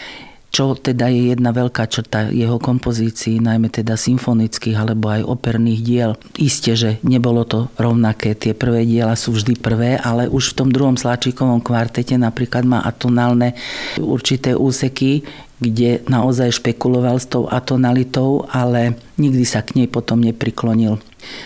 čo 0.51 0.75
teda 0.75 1.07
je 1.07 1.31
jedna 1.31 1.55
veľká 1.55 1.87
črta 1.87 2.27
jeho 2.27 2.59
kompozícií, 2.59 3.39
najmä 3.39 3.71
teda 3.71 3.95
symfonických 3.95 4.75
alebo 4.75 5.07
aj 5.07 5.23
operných 5.23 5.81
diel. 5.81 6.11
Isté, 6.35 6.75
že 6.75 6.99
nebolo 7.07 7.47
to 7.47 7.71
rovnaké, 7.79 8.35
tie 8.35 8.51
prvé 8.51 8.83
diela 8.83 9.15
sú 9.15 9.31
vždy 9.31 9.55
prvé, 9.55 9.95
ale 9.95 10.27
už 10.27 10.51
v 10.51 10.57
tom 10.59 10.69
druhom 10.69 10.99
Sláčikovom 10.99 11.63
kvartete 11.63 12.19
napríklad 12.19 12.67
má 12.67 12.83
atonálne 12.83 13.55
určité 13.95 14.51
úseky, 14.51 15.23
kde 15.61 16.01
naozaj 16.09 16.57
špekuloval 16.59 17.21
s 17.21 17.29
tou 17.29 17.47
atonalitou, 17.47 18.49
ale 18.49 18.97
nikdy 19.21 19.45
sa 19.45 19.61
k 19.63 19.79
nej 19.79 19.87
potom 19.87 20.19
nepriklonil. 20.19 20.97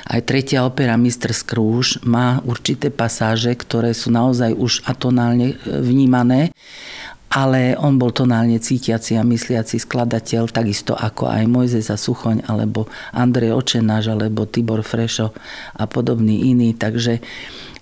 Aj 0.08 0.24
tretia 0.24 0.64
opera 0.64 0.96
Mr. 0.96 1.36
Scrooge 1.36 2.00
má 2.08 2.40
určité 2.48 2.88
pasáže, 2.88 3.52
ktoré 3.52 3.92
sú 3.92 4.08
naozaj 4.16 4.56
už 4.56 4.88
atonálne 4.88 5.60
vnímané 5.68 6.56
ale 7.32 7.76
on 7.76 8.00
bol 8.00 8.16
tonálne 8.16 8.62
cítiaci 8.62 9.20
a 9.20 9.28
mysliaci 9.28 9.82
skladateľ, 9.82 10.54
takisto 10.54 10.96
ako 10.96 11.28
aj 11.28 11.44
Mojzesa 11.50 12.00
Suchoň, 12.00 12.48
alebo 12.48 12.88
Andrej 13.12 13.52
Očenáš, 13.58 14.14
alebo 14.14 14.48
Tibor 14.48 14.86
Frešo 14.86 15.36
a 15.76 15.84
podobný 15.90 16.48
iný. 16.48 16.72
Takže 16.78 17.20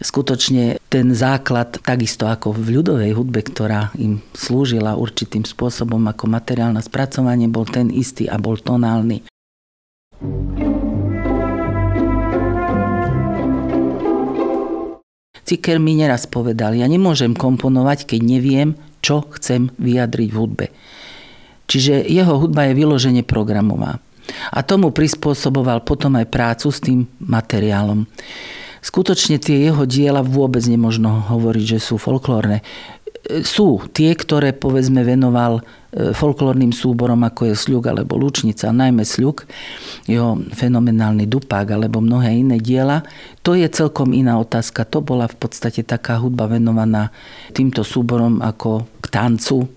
skutočne 0.02 0.82
ten 0.90 1.14
základ, 1.14 1.78
takisto 1.86 2.26
ako 2.26 2.56
v 2.58 2.82
ľudovej 2.82 3.12
hudbe, 3.14 3.46
ktorá 3.46 3.94
im 4.02 4.26
slúžila 4.34 4.98
určitým 4.98 5.46
spôsobom 5.46 6.02
ako 6.10 6.26
materiálne 6.34 6.82
spracovanie, 6.82 7.46
bol 7.46 7.70
ten 7.70 7.94
istý 7.94 8.26
a 8.26 8.42
bol 8.42 8.58
tonálny. 8.58 9.22
Ciker 15.44 15.76
mi 15.78 16.00
neraz 16.00 16.24
povedal, 16.24 16.74
ja 16.74 16.88
nemôžem 16.88 17.36
komponovať, 17.36 18.08
keď 18.08 18.22
neviem, 18.24 18.80
čo 19.04 19.28
chcem 19.36 19.70
vyjadriť 19.76 20.30
v 20.32 20.40
hudbe. 20.40 20.66
Čiže 21.68 22.08
jeho 22.08 22.40
hudba 22.40 22.72
je 22.72 22.80
vyložene 22.80 23.24
programová. 23.28 24.00
A 24.56 24.64
tomu 24.64 24.96
prispôsoboval 24.96 25.84
potom 25.84 26.16
aj 26.16 26.32
prácu 26.32 26.72
s 26.72 26.80
tým 26.80 27.04
materiálom. 27.20 28.08
Skutočne 28.84 29.40
tie 29.40 29.68
jeho 29.68 29.84
diela 29.84 30.24
vôbec 30.24 30.64
nemožno 30.64 31.28
hovoriť, 31.28 31.76
že 31.76 31.80
sú 31.80 32.00
folklórne 32.00 32.64
sú 33.24 33.80
tie, 33.96 34.12
ktoré 34.12 34.52
povedzme 34.52 35.00
venoval 35.08 35.64
e, 35.64 36.12
folklórnym 36.12 36.76
súborom, 36.76 37.24
ako 37.24 37.48
je 37.48 37.56
Sľuk 37.56 37.88
alebo 37.88 38.20
Lučnica, 38.20 38.76
najmä 38.76 39.08
Sľuk, 39.08 39.48
jeho 40.04 40.36
fenomenálny 40.52 41.24
dupák 41.32 41.72
alebo 41.72 42.04
mnohé 42.04 42.36
iné 42.36 42.60
diela. 42.60 43.08
To 43.48 43.56
je 43.56 43.64
celkom 43.72 44.12
iná 44.12 44.36
otázka. 44.44 44.84
To 44.92 45.00
bola 45.00 45.32
v 45.32 45.40
podstate 45.40 45.88
taká 45.88 46.20
hudba 46.20 46.52
venovaná 46.52 47.16
týmto 47.56 47.88
súborom 47.88 48.44
ako 48.44 48.84
k 49.00 49.06
tancu, 49.08 49.72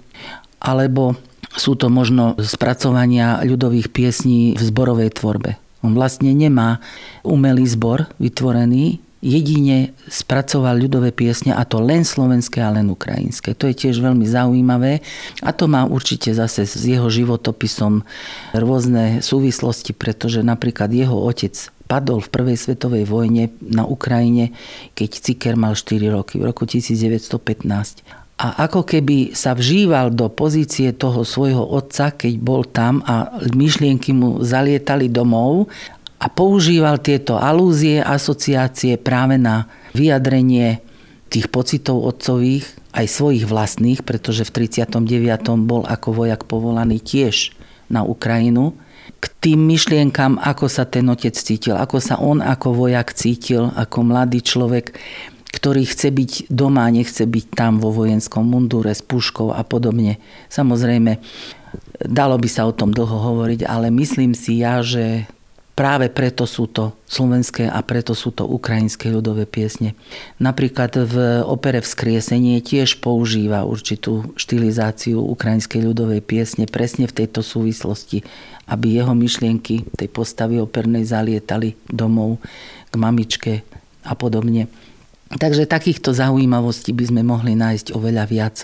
alebo 0.58 1.14
sú 1.54 1.78
to 1.78 1.86
možno 1.86 2.34
spracovania 2.42 3.40
ľudových 3.46 3.94
piesní 3.94 4.58
v 4.58 4.62
zborovej 4.62 5.14
tvorbe. 5.14 5.54
On 5.86 5.94
vlastne 5.94 6.34
nemá 6.34 6.82
umelý 7.22 7.62
zbor 7.70 8.10
vytvorený, 8.18 9.05
jedine 9.26 9.90
spracoval 10.06 10.78
ľudové 10.78 11.10
piesne 11.10 11.50
a 11.50 11.66
to 11.66 11.82
len 11.82 12.06
slovenské 12.06 12.62
a 12.62 12.70
len 12.70 12.86
ukrajinské. 12.86 13.58
To 13.58 13.66
je 13.66 13.74
tiež 13.74 13.98
veľmi 13.98 14.22
zaujímavé 14.22 15.02
a 15.42 15.50
to 15.50 15.66
má 15.66 15.82
určite 15.82 16.30
zase 16.30 16.62
s 16.62 16.78
jeho 16.86 17.10
životopisom 17.10 18.06
rôzne 18.54 19.18
súvislosti, 19.18 19.90
pretože 19.90 20.46
napríklad 20.46 20.94
jeho 20.94 21.18
otec 21.18 21.58
padol 21.90 22.22
v 22.22 22.30
prvej 22.30 22.58
svetovej 22.58 23.04
vojne 23.06 23.50
na 23.62 23.82
Ukrajine, 23.86 24.54
keď 24.94 25.10
Ciker 25.22 25.54
mal 25.58 25.74
4 25.74 26.06
roky, 26.14 26.38
v 26.38 26.46
roku 26.46 26.66
1915 26.66 28.26
a 28.36 28.68
ako 28.68 28.84
keby 28.84 29.32
sa 29.32 29.56
vžíval 29.56 30.12
do 30.12 30.28
pozície 30.28 30.92
toho 30.92 31.24
svojho 31.24 31.64
otca, 31.64 32.12
keď 32.12 32.32
bol 32.36 32.68
tam 32.68 33.00
a 33.08 33.32
myšlienky 33.56 34.12
mu 34.12 34.44
zalietali 34.44 35.08
domov 35.08 35.72
a 36.16 36.26
používal 36.32 36.96
tieto 36.98 37.36
alúzie, 37.36 38.00
asociácie 38.00 38.96
práve 38.96 39.36
na 39.36 39.68
vyjadrenie 39.92 40.80
tých 41.28 41.52
pocitov 41.52 42.00
otcových, 42.06 42.64
aj 42.96 43.06
svojich 43.12 43.44
vlastných, 43.44 44.00
pretože 44.00 44.48
v 44.48 44.64
39. 44.64 45.68
bol 45.68 45.84
ako 45.84 46.24
vojak 46.24 46.48
povolaný 46.48 46.96
tiež 46.96 47.52
na 47.92 48.00
Ukrajinu, 48.00 48.72
k 49.20 49.24
tým 49.40 49.60
myšlienkam, 49.68 50.40
ako 50.40 50.66
sa 50.66 50.88
ten 50.88 51.06
otec 51.08 51.36
cítil, 51.36 51.76
ako 51.76 52.00
sa 52.00 52.16
on 52.18 52.40
ako 52.40 52.72
vojak 52.72 53.12
cítil, 53.12 53.70
ako 53.76 54.06
mladý 54.06 54.40
človek, 54.40 54.96
ktorý 55.52 55.88
chce 55.88 56.12
byť 56.12 56.32
doma, 56.52 56.88
nechce 56.92 57.24
byť 57.24 57.46
tam 57.54 57.78
vo 57.80 57.94
vojenskom 57.94 58.44
mundúre 58.44 58.92
s 58.92 59.00
puškou 59.00 59.54
a 59.54 59.62
podobne. 59.62 60.20
Samozrejme, 60.52 61.16
dalo 62.02 62.36
by 62.36 62.48
sa 62.50 62.68
o 62.68 62.76
tom 62.76 62.92
dlho 62.92 63.16
hovoriť, 63.32 63.64
ale 63.64 63.88
myslím 63.94 64.36
si 64.36 64.60
ja, 64.60 64.84
že 64.84 65.24
Práve 65.76 66.08
preto 66.08 66.48
sú 66.48 66.72
to 66.72 66.96
slovenské 67.04 67.68
a 67.68 67.84
preto 67.84 68.16
sú 68.16 68.32
to 68.32 68.48
ukrajinské 68.48 69.12
ľudové 69.12 69.44
piesne. 69.44 69.92
Napríklad 70.40 70.96
v 71.04 71.44
opere 71.44 71.84
Vzkriesenie 71.84 72.64
tiež 72.64 73.04
používa 73.04 73.68
určitú 73.68 74.32
štilizáciu 74.40 75.20
ukrajinskej 75.20 75.84
ľudovej 75.84 76.24
piesne 76.24 76.64
presne 76.64 77.04
v 77.04 77.20
tejto 77.20 77.44
súvislosti, 77.44 78.24
aby 78.72 78.96
jeho 78.96 79.12
myšlienky 79.12 79.84
tej 80.00 80.08
postavy 80.08 80.56
opernej 80.64 81.04
zalietali 81.04 81.76
domov 81.92 82.40
k 82.88 82.94
mamičke 82.96 83.52
a 84.00 84.16
podobne. 84.16 84.72
Takže 85.28 85.68
takýchto 85.68 86.16
zaujímavostí 86.16 86.96
by 86.96 87.04
sme 87.04 87.20
mohli 87.20 87.52
nájsť 87.52 87.92
oveľa 87.92 88.24
viac. 88.24 88.56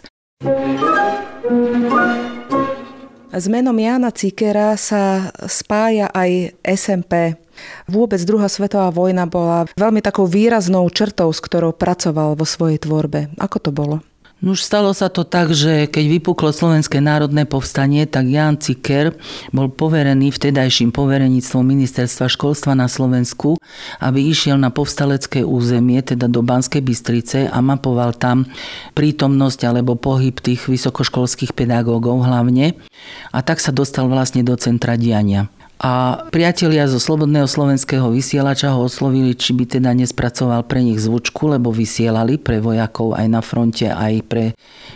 S 3.33 3.49
menom 3.49 3.73
Jana 3.81 4.13
Cikera 4.13 4.77
sa 4.77 5.33
spája 5.49 6.13
aj 6.13 6.53
SMP. 6.69 7.41
Vôbec 7.89 8.21
druhá 8.29 8.45
svetová 8.53 8.93
vojna 8.93 9.25
bola 9.25 9.65
veľmi 9.73 10.05
takou 10.05 10.29
výraznou 10.29 10.85
črtou, 10.93 11.33
s 11.33 11.41
ktorou 11.41 11.73
pracoval 11.73 12.37
vo 12.37 12.45
svojej 12.45 12.77
tvorbe. 12.77 13.33
Ako 13.41 13.57
to 13.57 13.73
bolo? 13.73 14.05
No 14.43 14.59
už 14.59 14.67
stalo 14.67 14.91
sa 14.91 15.07
to 15.07 15.23
tak, 15.23 15.55
že 15.55 15.87
keď 15.87 16.19
vypuklo 16.19 16.51
Slovenské 16.51 16.99
národné 16.99 17.47
povstanie, 17.47 18.11
tak 18.11 18.27
Jan 18.27 18.59
Ciker 18.59 19.15
bol 19.55 19.71
poverený 19.71 20.35
vtedajším 20.35 20.91
povereníctvom 20.91 21.63
ministerstva 21.63 22.27
školstva 22.27 22.75
na 22.75 22.91
Slovensku, 22.91 23.55
aby 24.03 24.19
išiel 24.35 24.59
na 24.59 24.75
povstalecké 24.75 25.47
územie, 25.47 26.03
teda 26.03 26.27
do 26.27 26.43
Banskej 26.43 26.83
Bystrice 26.83 27.47
a 27.47 27.59
mapoval 27.63 28.19
tam 28.19 28.51
prítomnosť 28.99 29.63
alebo 29.63 29.95
pohyb 29.95 30.35
tých 30.35 30.67
vysokoškolských 30.67 31.55
pedagógov 31.55 32.27
hlavne. 32.27 32.75
A 33.31 33.47
tak 33.47 33.63
sa 33.63 33.71
dostal 33.71 34.11
vlastne 34.11 34.43
do 34.43 34.59
centra 34.59 34.99
diania. 34.99 35.47
A 35.83 36.25
priatelia 36.31 36.87
zo 36.87 37.03
Slobodného 37.03 37.51
slovenského 37.51 38.07
vysielača 38.13 38.71
ho 38.71 38.87
oslovili, 38.87 39.35
či 39.35 39.51
by 39.51 39.65
teda 39.67 39.91
nespracoval 39.97 40.63
pre 40.69 40.79
nich 40.79 41.03
zvučku, 41.03 41.51
lebo 41.51 41.75
vysielali 41.75 42.39
pre 42.39 42.63
vojakov 42.63 43.19
aj 43.19 43.27
na 43.27 43.43
fronte, 43.43 43.91
aj 43.91 44.15
pre 44.29 44.45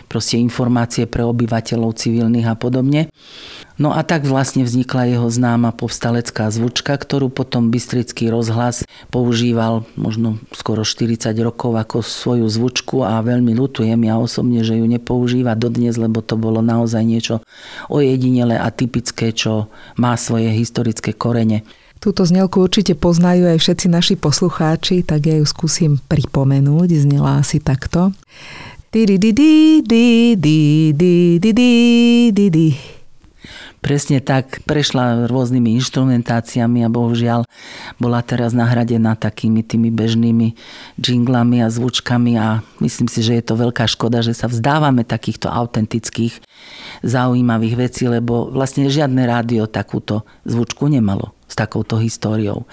proste 0.07 0.39
informácie 0.39 1.03
pre 1.03 1.27
obyvateľov 1.27 1.91
civilných 1.91 2.47
a 2.47 2.55
podobne. 2.55 3.11
No 3.77 3.93
a 3.93 4.01
tak 4.01 4.25
vlastne 4.25 4.65
vznikla 4.65 5.05
jeho 5.05 5.29
známa 5.29 5.69
povstalecká 5.69 6.49
zvučka, 6.49 6.97
ktorú 6.97 7.29
potom 7.29 7.69
Bystrický 7.69 8.33
rozhlas 8.33 8.81
používal 9.13 9.85
možno 9.93 10.41
skoro 10.49 10.81
40 10.81 11.29
rokov 11.45 11.77
ako 11.77 12.01
svoju 12.01 12.49
zvučku 12.49 13.05
a 13.05 13.21
veľmi 13.21 13.53
lutujem 13.53 14.01
ja 14.01 14.17
osobne, 14.17 14.65
že 14.65 14.81
ju 14.81 14.85
nepoužíva 14.89 15.53
dodnes, 15.53 15.93
lebo 15.93 16.25
to 16.25 16.41
bolo 16.41 16.65
naozaj 16.65 17.05
niečo 17.05 17.45
ojedinele 17.85 18.57
a 18.57 18.73
typické, 18.73 19.29
čo 19.29 19.69
má 19.93 20.17
svoje 20.17 20.49
historické 20.49 21.13
korene. 21.13 21.61
Túto 22.01 22.25
znelku 22.25 22.61
určite 22.61 22.97
poznajú 22.97 23.45
aj 23.45 23.61
všetci 23.61 23.87
naši 23.93 24.15
poslucháči, 24.17 25.05
tak 25.05 25.29
ja 25.29 25.37
ju 25.37 25.45
skúsim 25.45 26.01
pripomenúť. 26.09 27.05
Znela 27.05 27.41
asi 27.41 27.61
takto. 27.61 28.13
Di 28.89 29.05
di 29.05 29.21
di 29.21 29.31
di 29.33 29.53
di 29.85 30.33
di 30.37 30.93
di 30.93 31.37
di 31.37 31.51
di 32.33 32.47
di 32.49 32.96
Presne 33.87 34.19
tak, 34.19 34.67
prešla 34.67 35.31
rôznymi 35.31 35.79
instrumentáciami 35.79 36.83
a 36.83 36.91
bohužiaľ 36.91 37.47
bola 37.95 38.19
teraz 38.19 38.51
nahradená 38.51 39.15
takými 39.15 39.63
tými 39.63 39.95
bežnými 39.95 40.59
jinglami 40.99 41.63
a 41.63 41.71
zvučkami 41.71 42.35
a 42.35 42.67
myslím 42.83 43.07
si, 43.07 43.23
že 43.23 43.39
je 43.39 43.47
to 43.47 43.55
veľká 43.55 43.87
škoda, 43.87 44.19
že 44.19 44.35
sa 44.35 44.51
vzdávame 44.51 45.07
takýchto 45.07 45.47
autentických 45.47 46.35
zaujímavých 46.99 47.87
vecí, 47.87 48.11
lebo 48.11 48.51
vlastne 48.51 48.91
žiadne 48.91 49.23
rádio 49.23 49.71
takúto 49.71 50.27
zvučku 50.43 50.91
nemalo 50.91 51.31
s 51.47 51.55
takouto 51.55 51.95
históriou. 51.95 52.67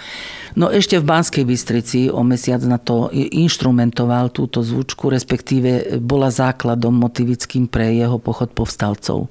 No 0.54 0.70
ešte 0.70 1.02
v 1.02 1.10
Banskej 1.10 1.42
Bystrici 1.42 2.00
o 2.14 2.22
mesiac 2.22 2.62
na 2.62 2.78
to 2.78 3.10
inštrumentoval 3.10 4.30
túto 4.30 4.62
zvučku, 4.62 5.10
respektíve 5.10 5.98
bola 5.98 6.30
základom 6.30 6.94
motivickým 6.94 7.66
pre 7.66 7.90
jeho 7.90 8.22
pochod 8.22 8.54
povstalcov. 8.54 9.26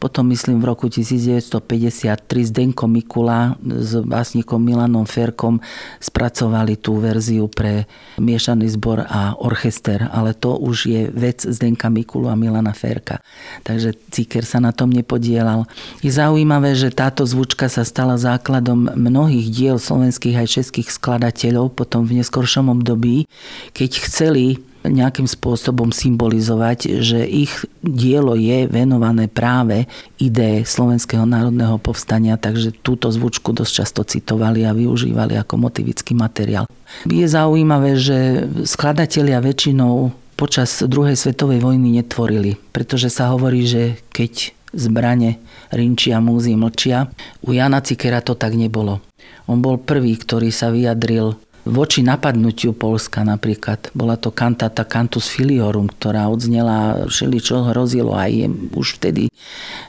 Potom 0.00 0.24
myslím 0.32 0.64
v 0.64 0.72
roku 0.72 0.88
1953 0.88 2.24
Zdenko 2.48 2.88
Mikula 2.88 3.60
s 3.60 4.00
básnikom 4.00 4.64
Milanom 4.64 5.04
Ferkom 5.04 5.60
spracovali 6.00 6.80
tú 6.80 6.96
verziu 7.04 7.52
pre 7.52 7.84
miešaný 8.16 8.64
zbor 8.72 9.04
a 9.04 9.36
orchester, 9.44 10.08
ale 10.08 10.32
to 10.32 10.56
už 10.56 10.76
je 10.88 11.02
vec 11.12 11.44
Zdenka 11.44 11.92
Mikulu 11.92 12.32
a 12.32 12.36
Milana 12.36 12.72
Ferka. 12.72 13.20
Takže 13.60 13.92
Ciker 14.08 14.48
sa 14.48 14.56
na 14.56 14.72
tom 14.72 14.88
nepodielal. 14.88 15.68
Je 16.00 16.08
zaujímavé, 16.08 16.72
že 16.72 16.88
táto 16.88 17.28
zvučka 17.28 17.68
sa 17.68 17.84
stala 17.84 18.16
základom 18.16 18.96
mnohých 18.96 19.52
diel 19.52 19.76
slovenských 19.76 20.40
aj 20.40 20.61
českých 20.62 20.94
skladateľov 20.94 21.74
potom 21.74 22.06
v 22.06 22.22
neskoršom 22.22 22.70
období, 22.70 23.26
keď 23.74 23.90
chceli 24.06 24.62
nejakým 24.82 25.30
spôsobom 25.30 25.94
symbolizovať, 25.94 27.02
že 27.02 27.22
ich 27.22 27.54
dielo 27.86 28.34
je 28.34 28.66
venované 28.66 29.30
práve 29.30 29.86
ideje 30.18 30.66
Slovenského 30.66 31.22
národného 31.22 31.78
povstania, 31.78 32.34
takže 32.34 32.74
túto 32.82 33.06
zvučku 33.10 33.54
dosť 33.54 33.72
často 33.72 34.00
citovali 34.02 34.66
a 34.66 34.74
využívali 34.74 35.38
ako 35.38 35.54
motivický 35.70 36.18
materiál. 36.18 36.66
Je 37.06 37.26
zaujímavé, 37.26 37.94
že 37.94 38.48
skladatelia 38.66 39.38
väčšinou 39.38 40.10
počas 40.34 40.82
druhej 40.82 41.14
svetovej 41.14 41.62
vojny 41.62 42.02
netvorili, 42.02 42.58
pretože 42.74 43.06
sa 43.06 43.30
hovorí, 43.30 43.62
že 43.62 44.02
keď 44.10 44.50
zbrane 44.74 45.38
rinčia, 45.70 46.18
múzy 46.18 46.56
mlčia. 46.56 47.12
U 47.44 47.52
Jana 47.52 47.84
Cikera 47.84 48.24
to 48.24 48.34
tak 48.34 48.56
nebolo. 48.56 49.04
On 49.50 49.58
bol 49.58 49.78
prvý, 49.80 50.14
ktorý 50.16 50.54
sa 50.54 50.70
vyjadril 50.70 51.34
voči 51.62 52.02
napadnutiu 52.02 52.74
Polska 52.74 53.22
napríklad. 53.22 53.94
Bola 53.94 54.18
to 54.18 54.34
kantata 54.34 54.82
Cantus 54.82 55.30
Filiorum, 55.30 55.86
ktorá 55.86 56.26
odznela 56.26 57.06
všeli, 57.06 57.38
čo 57.38 57.62
hrozilo 57.70 58.18
aj 58.18 58.50
už 58.74 58.98
vtedy 58.98 59.30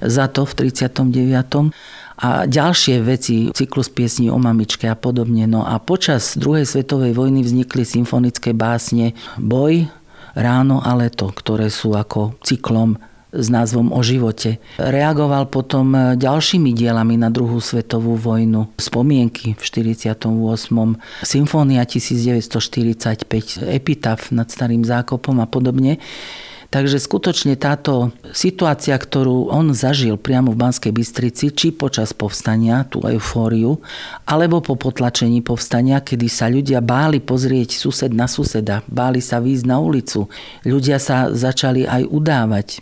za 0.01 0.29
to 0.29 0.45
v 0.45 0.69
39. 0.69 1.73
A 2.13 2.45
ďalšie 2.45 3.01
veci, 3.01 3.49
cyklus 3.49 3.89
piesní 3.89 4.29
o 4.29 4.37
mamičke 4.37 4.85
a 4.85 4.93
podobne. 4.93 5.49
No 5.49 5.65
a 5.65 5.81
počas 5.81 6.37
druhej 6.37 6.69
svetovej 6.69 7.17
vojny 7.17 7.41
vznikli 7.41 7.81
symfonické 7.81 8.53
básne 8.53 9.17
Boj, 9.41 9.89
Ráno 10.33 10.81
a 10.81 10.97
leto, 10.97 11.29
ktoré 11.29 11.69
sú 11.69 11.93
ako 11.93 12.41
cyklom 12.41 12.97
s 13.33 13.47
názvom 13.49 13.89
O 13.89 14.05
živote. 14.05 14.61
Reagoval 14.77 15.49
potom 15.49 16.15
ďalšími 16.15 16.71
dielami 16.71 17.17
na 17.17 17.33
druhú 17.33 17.57
svetovú 17.57 18.13
vojnu. 18.13 18.69
Spomienky 18.77 19.57
v 19.57 19.61
48. 19.61 20.29
Symfónia 21.25 21.83
1945, 21.83 23.65
Epitaf 23.65 24.29
nad 24.29 24.47
Starým 24.53 24.85
zákopom 24.85 25.41
a 25.41 25.47
podobne. 25.49 25.97
Takže 26.73 26.97
skutočne 26.97 27.53
táto 27.53 28.09
situácia, 28.33 28.97
ktorú 28.97 29.53
on 29.53 29.77
zažil 29.77 30.17
priamo 30.17 30.57
v 30.57 30.57
Banskej 30.57 30.89
Bystrici, 30.89 31.53
či 31.53 31.69
počas 31.69 32.17
povstania, 32.17 32.81
tú 32.89 33.05
eufóriu, 33.05 33.77
alebo 34.25 34.57
po 34.57 34.73
potlačení 34.73 35.45
povstania, 35.45 36.01
kedy 36.01 36.25
sa 36.25 36.49
ľudia 36.49 36.81
báli 36.81 37.21
pozrieť 37.21 37.77
sused 37.77 38.09
na 38.09 38.25
suseda, 38.25 38.81
báli 38.89 39.21
sa 39.21 39.37
výjsť 39.37 39.65
na 39.69 39.77
ulicu. 39.77 40.25
Ľudia 40.65 40.97
sa 40.97 41.29
začali 41.29 41.85
aj 41.85 42.09
udávať 42.09 42.81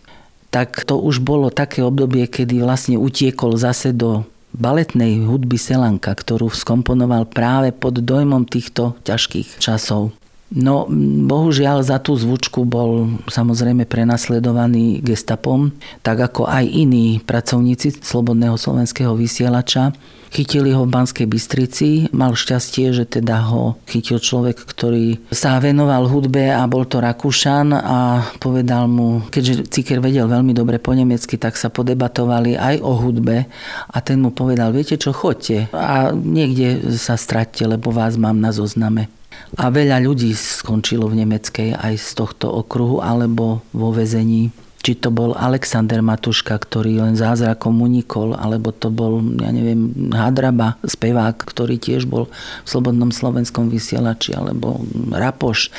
tak 0.52 0.84
to 0.84 1.00
už 1.00 1.24
bolo 1.24 1.48
také 1.48 1.80
obdobie, 1.82 2.28
kedy 2.28 2.60
vlastne 2.60 3.00
utiekol 3.00 3.56
zase 3.56 3.96
do 3.96 4.28
baletnej 4.52 5.24
hudby 5.24 5.56
Selanka, 5.56 6.12
ktorú 6.12 6.52
skomponoval 6.52 7.24
práve 7.32 7.72
pod 7.72 8.04
dojmom 8.04 8.44
týchto 8.44 9.00
ťažkých 9.08 9.64
časov. 9.64 10.12
No, 10.52 10.84
bohužiaľ 11.32 11.80
za 11.80 12.04
tú 12.04 12.20
zvučku 12.20 12.68
bol 12.68 13.24
samozrejme 13.32 13.88
prenasledovaný 13.88 15.00
gestapom, 15.00 15.72
tak 16.04 16.20
ako 16.28 16.44
aj 16.44 16.68
iní 16.68 17.24
pracovníci 17.24 18.04
Slobodného 18.04 18.60
slovenského 18.60 19.16
vysielača. 19.16 19.96
Chytili 20.32 20.76
ho 20.76 20.84
v 20.88 20.92
Banskej 20.92 21.28
Bystrici, 21.28 22.08
mal 22.12 22.36
šťastie, 22.36 22.92
že 22.92 23.04
teda 23.08 23.52
ho 23.52 23.80
chytil 23.88 24.20
človek, 24.20 24.60
ktorý 24.64 25.20
sa 25.32 25.60
venoval 25.60 26.08
hudbe 26.08 26.52
a 26.52 26.64
bol 26.68 26.84
to 26.88 27.00
Rakúšan 27.00 27.72
a 27.76 28.24
povedal 28.40 28.92
mu, 28.92 29.28
keďže 29.28 29.72
Ciker 29.72 30.04
vedel 30.04 30.28
veľmi 30.32 30.52
dobre 30.52 30.80
po 30.80 30.92
nemecky, 30.96 31.36
tak 31.36 31.56
sa 31.56 31.72
podebatovali 31.72 32.60
aj 32.60 32.80
o 32.80 32.92
hudbe 32.96 33.48
a 33.92 33.98
ten 34.04 34.24
mu 34.24 34.32
povedal, 34.32 34.72
viete 34.76 34.96
čo, 34.96 35.16
chodte 35.16 35.68
a 35.76 36.12
niekde 36.16 36.96
sa 36.96 37.20
stratte, 37.20 37.64
lebo 37.68 37.92
vás 37.92 38.16
mám 38.16 38.40
na 38.40 38.56
zozname. 38.56 39.21
A 39.60 39.68
veľa 39.68 40.00
ľudí 40.00 40.32
skončilo 40.32 41.12
v 41.12 41.24
nemeckej 41.24 41.76
aj 41.76 41.94
z 42.00 42.10
tohto 42.16 42.48
okruhu 42.48 43.04
alebo 43.04 43.60
vo 43.76 43.92
vezení 43.92 44.52
či 44.82 44.98
to 44.98 45.14
bol 45.14 45.38
Alexander 45.38 46.02
Matuška, 46.02 46.58
ktorý 46.58 47.06
len 47.06 47.14
zázrakom 47.14 47.78
unikol, 47.82 48.34
alebo 48.34 48.74
to 48.74 48.90
bol, 48.90 49.22
ja 49.38 49.54
neviem, 49.54 49.94
Hadraba, 50.10 50.82
spevák, 50.82 51.38
ktorý 51.38 51.78
tiež 51.78 52.10
bol 52.10 52.28
v 52.66 52.68
Slobodnom 52.68 53.14
slovenskom 53.14 53.70
vysielači, 53.70 54.34
alebo 54.34 54.82
Rapoš 55.14 55.70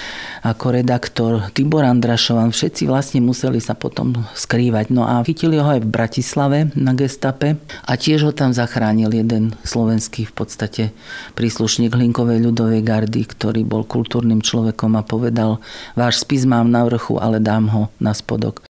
ako 0.46 0.78
redaktor, 0.78 1.50
Tibor 1.50 1.82
Andrašovan, 1.82 2.54
všetci 2.54 2.86
vlastne 2.86 3.18
museli 3.22 3.58
sa 3.58 3.74
potom 3.74 4.14
skrývať. 4.38 4.94
No 4.94 5.02
a 5.02 5.22
chytili 5.26 5.58
ho 5.58 5.66
aj 5.66 5.82
v 5.82 5.92
Bratislave 5.92 6.58
na 6.78 6.94
gestape 6.94 7.58
a 7.82 7.92
tiež 7.98 8.30
ho 8.30 8.32
tam 8.32 8.54
zachránil 8.54 9.10
jeden 9.10 9.58
slovenský 9.66 10.30
v 10.30 10.34
podstate 10.34 10.82
príslušník 11.34 11.90
Hlinkovej 11.90 12.38
ľudovej 12.38 12.82
gardy, 12.86 13.26
ktorý 13.26 13.66
bol 13.66 13.82
kultúrnym 13.82 14.40
človekom 14.40 14.94
a 14.94 15.02
povedal, 15.02 15.58
váš 15.98 16.22
spis 16.22 16.46
mám 16.46 16.70
na 16.70 16.86
vrchu, 16.86 17.18
ale 17.18 17.42
dám 17.42 17.66
ho 17.70 17.82
na 17.98 18.14
spodok. 18.14 18.71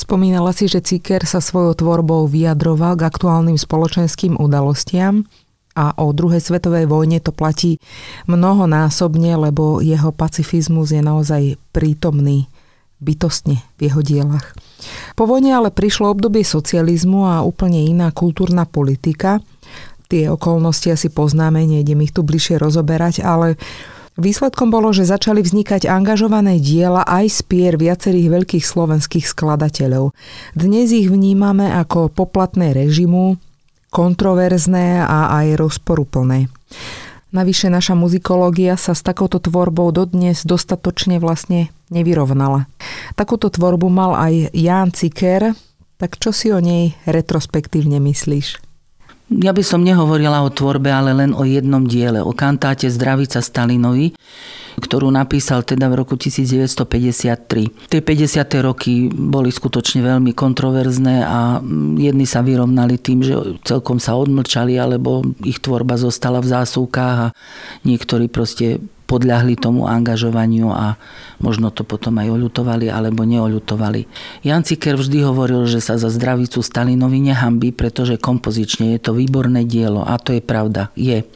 Spomínala 0.00 0.56
si, 0.56 0.64
že 0.64 0.80
Ciker 0.80 1.28
sa 1.28 1.44
svojou 1.44 1.76
tvorbou 1.76 2.24
vyjadroval 2.24 2.96
k 2.96 3.04
aktuálnym 3.04 3.60
spoločenským 3.60 4.40
udalostiam 4.40 5.28
a 5.76 5.92
o 6.00 6.16
druhej 6.16 6.40
svetovej 6.40 6.88
vojne 6.88 7.20
to 7.20 7.36
platí 7.36 7.76
mnohonásobne, 8.24 9.36
lebo 9.36 9.84
jeho 9.84 10.08
pacifizmus 10.08 10.96
je 10.96 11.04
naozaj 11.04 11.60
prítomný 11.76 12.48
bytostne 12.96 13.60
v 13.76 13.80
jeho 13.92 14.00
dielach. 14.00 14.56
Po 15.20 15.28
vojne 15.28 15.52
ale 15.52 15.68
prišlo 15.68 16.08
obdobie 16.08 16.48
socializmu 16.48 17.28
a 17.28 17.44
úplne 17.44 17.84
iná 17.84 18.08
kultúrna 18.08 18.64
politika. 18.64 19.44
Tie 20.08 20.32
okolnosti 20.32 20.88
asi 20.88 21.12
poznáme, 21.12 21.60
nejdem 21.68 22.00
ich 22.08 22.16
tu 22.16 22.24
bližšie 22.24 22.56
rozoberať, 22.56 23.20
ale 23.20 23.60
Výsledkom 24.18 24.74
bolo, 24.74 24.90
že 24.90 25.06
začali 25.06 25.38
vznikať 25.38 25.86
angažované 25.86 26.58
diela 26.58 27.06
aj 27.06 27.30
z 27.30 27.38
pier 27.46 27.74
viacerých 27.78 28.28
veľkých 28.42 28.64
slovenských 28.66 29.22
skladateľov. 29.22 30.10
Dnes 30.58 30.90
ich 30.90 31.06
vnímame 31.06 31.70
ako 31.70 32.10
poplatné 32.10 32.74
režimu, 32.74 33.38
kontroverzné 33.94 35.06
a 35.06 35.38
aj 35.38 35.62
rozporuplné. 35.62 36.50
Navyše 37.30 37.70
naša 37.70 37.94
muzikológia 37.94 38.74
sa 38.74 38.98
s 38.98 39.06
takouto 39.06 39.38
tvorbou 39.38 39.94
dodnes 39.94 40.42
dostatočne 40.42 41.22
vlastne 41.22 41.70
nevyrovnala. 41.94 42.66
Takúto 43.14 43.46
tvorbu 43.46 43.86
mal 43.86 44.18
aj 44.18 44.50
Ján 44.50 44.90
Ciker, 44.90 45.54
tak 46.02 46.18
čo 46.18 46.34
si 46.34 46.50
o 46.50 46.58
nej 46.58 46.98
retrospektívne 47.06 48.02
myslíš? 48.02 48.69
Ja 49.30 49.54
by 49.54 49.62
som 49.62 49.86
nehovorila 49.86 50.42
o 50.42 50.50
tvorbe, 50.50 50.90
ale 50.90 51.14
len 51.14 51.30
o 51.30 51.46
jednom 51.46 51.86
diele, 51.86 52.18
o 52.18 52.34
kantáte 52.34 52.90
Zdravica 52.90 53.38
Stalinovi, 53.38 54.10
ktorú 54.82 55.06
napísal 55.06 55.62
teda 55.62 55.86
v 55.86 56.02
roku 56.02 56.18
1953. 56.18 57.94
Tie 57.94 58.00
50. 58.02 58.66
roky 58.66 59.06
boli 59.06 59.54
skutočne 59.54 60.02
veľmi 60.02 60.34
kontroverzné 60.34 61.22
a 61.22 61.62
jedni 61.94 62.26
sa 62.26 62.42
vyrovnali 62.42 62.98
tým, 62.98 63.22
že 63.22 63.34
celkom 63.62 64.02
sa 64.02 64.18
odmlčali, 64.18 64.74
alebo 64.74 65.22
ich 65.46 65.62
tvorba 65.62 65.94
zostala 65.94 66.42
v 66.42 66.50
zásuvkách 66.50 67.16
a 67.30 67.32
niektorí 67.86 68.26
proste 68.26 68.82
podľahli 69.10 69.58
tomu 69.58 69.90
angažovaniu 69.90 70.70
a 70.70 70.94
možno 71.42 71.74
to 71.74 71.82
potom 71.82 72.22
aj 72.22 72.30
oľutovali 72.30 72.86
alebo 72.86 73.26
neoľutovali. 73.26 74.06
Jan 74.46 74.62
Ciker 74.62 74.94
vždy 74.94 75.26
hovoril, 75.26 75.66
že 75.66 75.82
sa 75.82 75.98
za 75.98 76.06
zdravicu 76.14 76.62
Stalinovi 76.62 77.18
nehambí, 77.18 77.74
pretože 77.74 78.22
kompozične 78.22 78.94
je 78.94 79.02
to 79.02 79.18
výborné 79.18 79.66
dielo 79.66 80.06
a 80.06 80.14
to 80.22 80.38
je 80.38 80.42
pravda. 80.42 80.94
Je. 80.94 81.26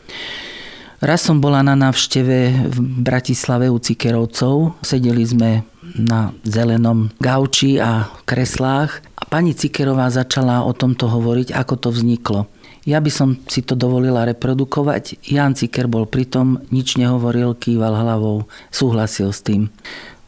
Raz 1.03 1.27
som 1.27 1.43
bola 1.43 1.61
na 1.67 1.75
návšteve 1.75 2.71
v 2.71 2.79
Bratislave 3.03 3.69
u 3.69 3.77
Cikerovcov. 3.77 4.79
Sedeli 4.81 5.27
sme 5.27 5.67
na 5.99 6.33
zelenom 6.47 7.13
gauči 7.21 7.77
a 7.77 8.09
kreslách 8.25 9.05
a 9.19 9.23
pani 9.29 9.53
Cikerová 9.53 10.09
začala 10.09 10.65
o 10.65 10.73
tomto 10.73 11.11
hovoriť, 11.11 11.53
ako 11.53 11.75
to 11.77 11.89
vzniklo. 11.93 12.41
Ja 12.85 13.01
by 13.01 13.09
som 13.09 13.41
si 13.49 13.65
to 13.65 13.73
dovolila 13.73 14.29
reprodukovať. 14.29 15.25
Jan 15.25 15.57
Ciker 15.57 15.89
bol 15.89 16.05
pritom, 16.05 16.61
nič 16.69 17.01
nehovoril, 17.01 17.57
kýval 17.57 17.97
hlavou, 17.97 18.45
súhlasil 18.69 19.33
s 19.33 19.41
tým. 19.41 19.73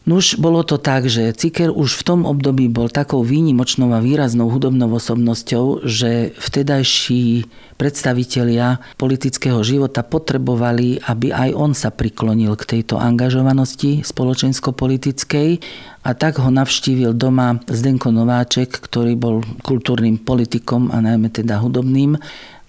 Nuž, 0.07 0.38
bolo 0.38 0.62
to 0.62 0.79
tak, 0.79 1.11
že 1.11 1.35
Ciker 1.35 1.75
už 1.75 1.99
v 1.99 2.07
tom 2.07 2.21
období 2.31 2.71
bol 2.71 2.87
takou 2.87 3.27
výnimočnou 3.27 3.90
a 3.90 3.99
výraznou 3.99 4.47
hudobnou 4.47 4.87
osobnosťou, 4.87 5.83
že 5.83 6.31
vtedajší 6.38 7.51
predstavitelia 7.75 8.79
politického 9.03 9.59
života 9.66 10.07
potrebovali, 10.07 11.03
aby 11.03 11.35
aj 11.35 11.51
on 11.59 11.75
sa 11.75 11.90
priklonil 11.90 12.55
k 12.55 12.79
tejto 12.79 13.03
angažovanosti 13.03 14.07
spoločensko-politickej 14.07 15.59
a 16.07 16.11
tak 16.14 16.38
ho 16.38 16.55
navštívil 16.55 17.11
doma 17.11 17.59
Zdenko 17.66 18.14
Nováček, 18.14 18.79
ktorý 18.79 19.19
bol 19.19 19.42
kultúrnym 19.66 20.23
politikom 20.23 20.95
a 20.95 21.03
najmä 21.03 21.35
teda 21.35 21.59
hudobným 21.59 22.14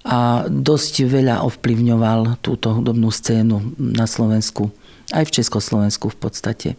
a 0.09 0.49
dosť 0.49 1.05
veľa 1.05 1.45
ovplyvňoval 1.45 2.41
túto 2.41 2.73
hudobnú 2.73 3.13
scénu 3.13 3.77
na 3.77 4.09
Slovensku, 4.09 4.73
aj 5.13 5.29
v 5.29 5.35
Československu 5.37 6.09
v 6.09 6.17
podstate. 6.17 6.69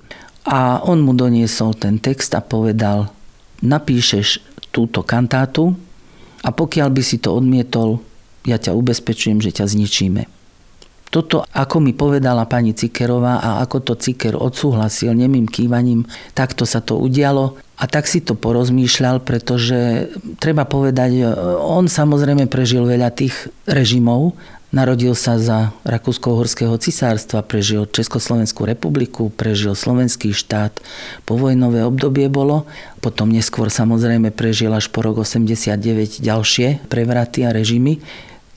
A 0.48 0.80
on 0.80 1.04
mu 1.04 1.12
doniesol 1.12 1.76
ten 1.76 2.00
text 2.00 2.32
a 2.32 2.40
povedal, 2.40 3.12
napíšeš 3.60 4.40
túto 4.72 5.04
kantátu 5.04 5.76
a 6.40 6.48
pokiaľ 6.48 6.88
by 6.88 7.02
si 7.04 7.20
to 7.20 7.36
odmietol, 7.36 8.00
ja 8.48 8.56
ťa 8.56 8.72
ubezpečujem, 8.72 9.44
že 9.44 9.52
ťa 9.52 9.68
zničíme. 9.68 10.24
Toto, 11.08 11.40
ako 11.40 11.80
mi 11.80 11.96
povedala 11.96 12.44
pani 12.44 12.76
Cikerová 12.76 13.40
a 13.40 13.64
ako 13.64 13.80
to 13.80 13.94
Ciker 13.96 14.36
odsúhlasil 14.36 15.16
nemým 15.16 15.48
kývaním, 15.48 16.04
takto 16.36 16.68
sa 16.68 16.84
to 16.84 17.00
udialo 17.00 17.56
a 17.80 17.84
tak 17.88 18.04
si 18.04 18.20
to 18.20 18.36
porozmýšľal, 18.36 19.24
pretože 19.24 20.12
treba 20.36 20.68
povedať, 20.68 21.32
on 21.64 21.88
samozrejme 21.88 22.44
prežil 22.52 22.84
veľa 22.84 23.08
tých 23.16 23.48
režimov, 23.64 24.36
Narodil 24.68 25.16
sa 25.16 25.40
za 25.40 25.72
Rakúsko-Horského 25.88 26.76
cisárstva, 26.76 27.40
prežil 27.40 27.88
Československú 27.88 28.68
republiku, 28.68 29.32
prežil 29.32 29.72
slovenský 29.72 30.36
štát, 30.36 30.76
povojnové 31.24 31.88
obdobie 31.88 32.28
bolo, 32.28 32.68
potom 33.00 33.32
neskôr 33.32 33.72
samozrejme 33.72 34.28
prežil 34.28 34.68
až 34.76 34.92
po 34.92 35.00
rok 35.00 35.24
89 35.24 36.20
ďalšie 36.20 36.84
prevraty 36.84 37.48
a 37.48 37.56
režimy 37.56 38.04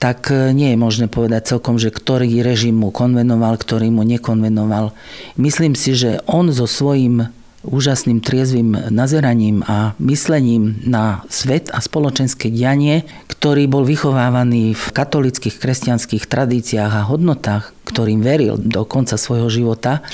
tak 0.01 0.33
e, 0.33 0.49
nie 0.49 0.73
je 0.73 0.81
možné 0.81 1.05
povedať 1.05 1.53
celkom, 1.53 1.77
že 1.77 1.93
ktorý 1.93 2.41
režim 2.41 2.73
mu 2.73 2.89
konvenoval, 2.89 3.53
ktorý 3.53 3.93
mu 3.93 4.01
nekonvenoval. 4.01 4.97
Myslím 5.37 5.77
si, 5.77 5.93
že 5.93 6.25
on 6.25 6.49
so 6.49 6.65
svojím 6.65 7.29
úžasným 7.61 8.21
triezvým 8.25 8.89
nazeraním 8.89 9.61
a 9.69 9.93
myslením 10.01 10.81
na 10.85 11.21
svet 11.29 11.69
a 11.69 11.81
spoločenské 11.81 12.49
dianie, 12.49 13.05
ktorý 13.29 13.65
bol 13.69 13.85
vychovávaný 13.85 14.73
v 14.77 14.85
katolických 14.93 15.57
kresťanských 15.57 16.25
tradíciách 16.25 16.93
a 16.93 17.07
hodnotách, 17.09 17.73
ktorým 17.85 18.21
veril 18.21 18.57
do 18.57 18.85
konca 18.85 19.17
svojho 19.17 19.49
života, 19.49 20.05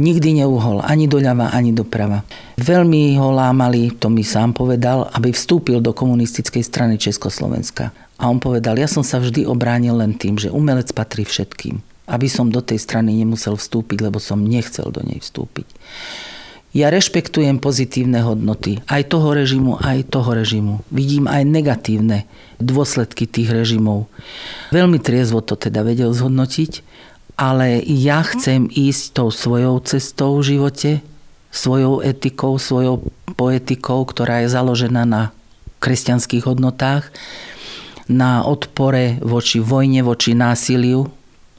nikdy 0.00 0.44
neuhol 0.44 0.80
ani 0.80 1.04
doľava, 1.04 1.52
ani 1.52 1.76
doprava. 1.76 2.24
Veľmi 2.56 3.16
ho 3.20 3.32
lámali, 3.32 3.92
to 3.96 4.08
mi 4.08 4.24
sám 4.24 4.56
povedal, 4.56 5.08
aby 5.12 5.32
vstúpil 5.32 5.80
do 5.84 5.92
komunistickej 5.92 6.64
strany 6.64 6.96
Československa. 6.96 7.92
A 8.20 8.28
on 8.28 8.36
povedal, 8.36 8.76
ja 8.76 8.88
som 8.88 9.00
sa 9.00 9.16
vždy 9.16 9.48
obránil 9.48 9.96
len 9.96 10.12
tým, 10.12 10.36
že 10.36 10.52
umelec 10.52 10.92
patrí 10.92 11.24
všetkým. 11.24 11.80
Aby 12.04 12.28
som 12.28 12.52
do 12.52 12.60
tej 12.60 12.76
strany 12.76 13.16
nemusel 13.16 13.56
vstúpiť, 13.56 14.04
lebo 14.04 14.20
som 14.20 14.44
nechcel 14.44 14.92
do 14.92 15.00
nej 15.00 15.22
vstúpiť. 15.24 15.64
Ja 16.70 16.86
rešpektujem 16.86 17.58
pozitívne 17.58 18.22
hodnoty 18.22 18.78
aj 18.86 19.10
toho 19.10 19.34
režimu, 19.34 19.82
aj 19.82 20.06
toho 20.06 20.30
režimu. 20.38 20.86
Vidím 20.94 21.26
aj 21.26 21.42
negatívne 21.42 22.30
dôsledky 22.62 23.26
tých 23.26 23.50
režimov. 23.50 24.06
Veľmi 24.70 25.02
triezvo 25.02 25.42
to 25.42 25.58
teda 25.58 25.82
vedel 25.82 26.14
zhodnotiť, 26.14 26.86
ale 27.34 27.82
ja 27.82 28.22
chcem 28.22 28.70
ísť 28.70 29.18
tou 29.18 29.34
svojou 29.34 29.82
cestou 29.82 30.38
v 30.38 30.46
živote, 30.46 30.90
svojou 31.50 32.06
etikou, 32.06 32.54
svojou 32.54 33.02
poetikou, 33.34 34.06
ktorá 34.06 34.46
je 34.46 34.54
založená 34.54 35.02
na 35.02 35.34
kresťanských 35.82 36.46
hodnotách, 36.46 37.10
na 38.06 38.46
odpore 38.46 39.18
voči 39.18 39.58
vojne, 39.58 40.06
voči 40.06 40.38
násiliu, 40.38 41.10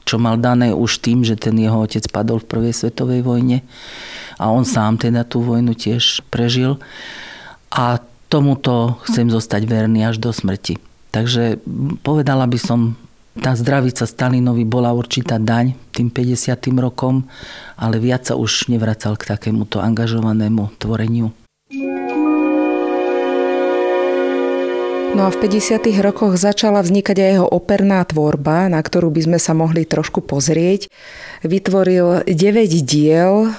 čo 0.08 0.15
mal 0.15 0.39
dané 0.39 0.71
už 0.71 1.04
tým, 1.04 1.28
že 1.28 1.36
ten 1.36 1.60
jeho 1.60 1.84
otec 1.84 2.08
padol 2.08 2.39
v 2.39 2.47
prvej 2.47 2.74
svetovej 2.80 3.28
vojne 3.28 3.60
a 4.41 4.49
on 4.49 4.65
sám 4.65 4.97
teda 4.97 5.21
tú 5.21 5.45
vojnu 5.45 5.77
tiež 5.77 6.25
prežil. 6.34 6.82
A 7.69 8.01
tomuto 8.25 8.97
chcem 9.06 9.30
zostať 9.30 9.69
verný 9.69 10.10
až 10.10 10.17
do 10.17 10.34
smrti. 10.34 10.82
Takže 11.13 11.62
povedala 12.01 12.49
by 12.49 12.58
som, 12.58 12.97
tá 13.38 13.54
zdravica 13.54 14.10
Stalinovi 14.10 14.65
bola 14.65 14.91
určitá 14.91 15.38
daň 15.38 15.77
tým 15.93 16.10
50. 16.10 16.58
rokom, 16.82 17.30
ale 17.77 18.01
viac 18.01 18.25
sa 18.25 18.36
už 18.39 18.71
nevracal 18.71 19.13
k 19.19 19.30
takémuto 19.30 19.77
angažovanému 19.77 20.73
tvoreniu. 20.82 21.30
No 25.12 25.27
a 25.27 25.30
v 25.30 25.43
50. 25.43 25.91
rokoch 25.99 26.39
začala 26.39 26.80
vznikať 26.80 27.19
aj 27.19 27.30
jeho 27.36 27.47
operná 27.51 27.99
tvorba, 28.08 28.71
na 28.71 28.80
ktorú 28.80 29.12
by 29.12 29.27
sme 29.27 29.39
sa 29.43 29.51
mohli 29.51 29.84
trošku 29.84 30.23
pozrieť. 30.23 30.88
Vytvoril 31.43 32.23
9 32.23 32.32
diel, 32.88 33.51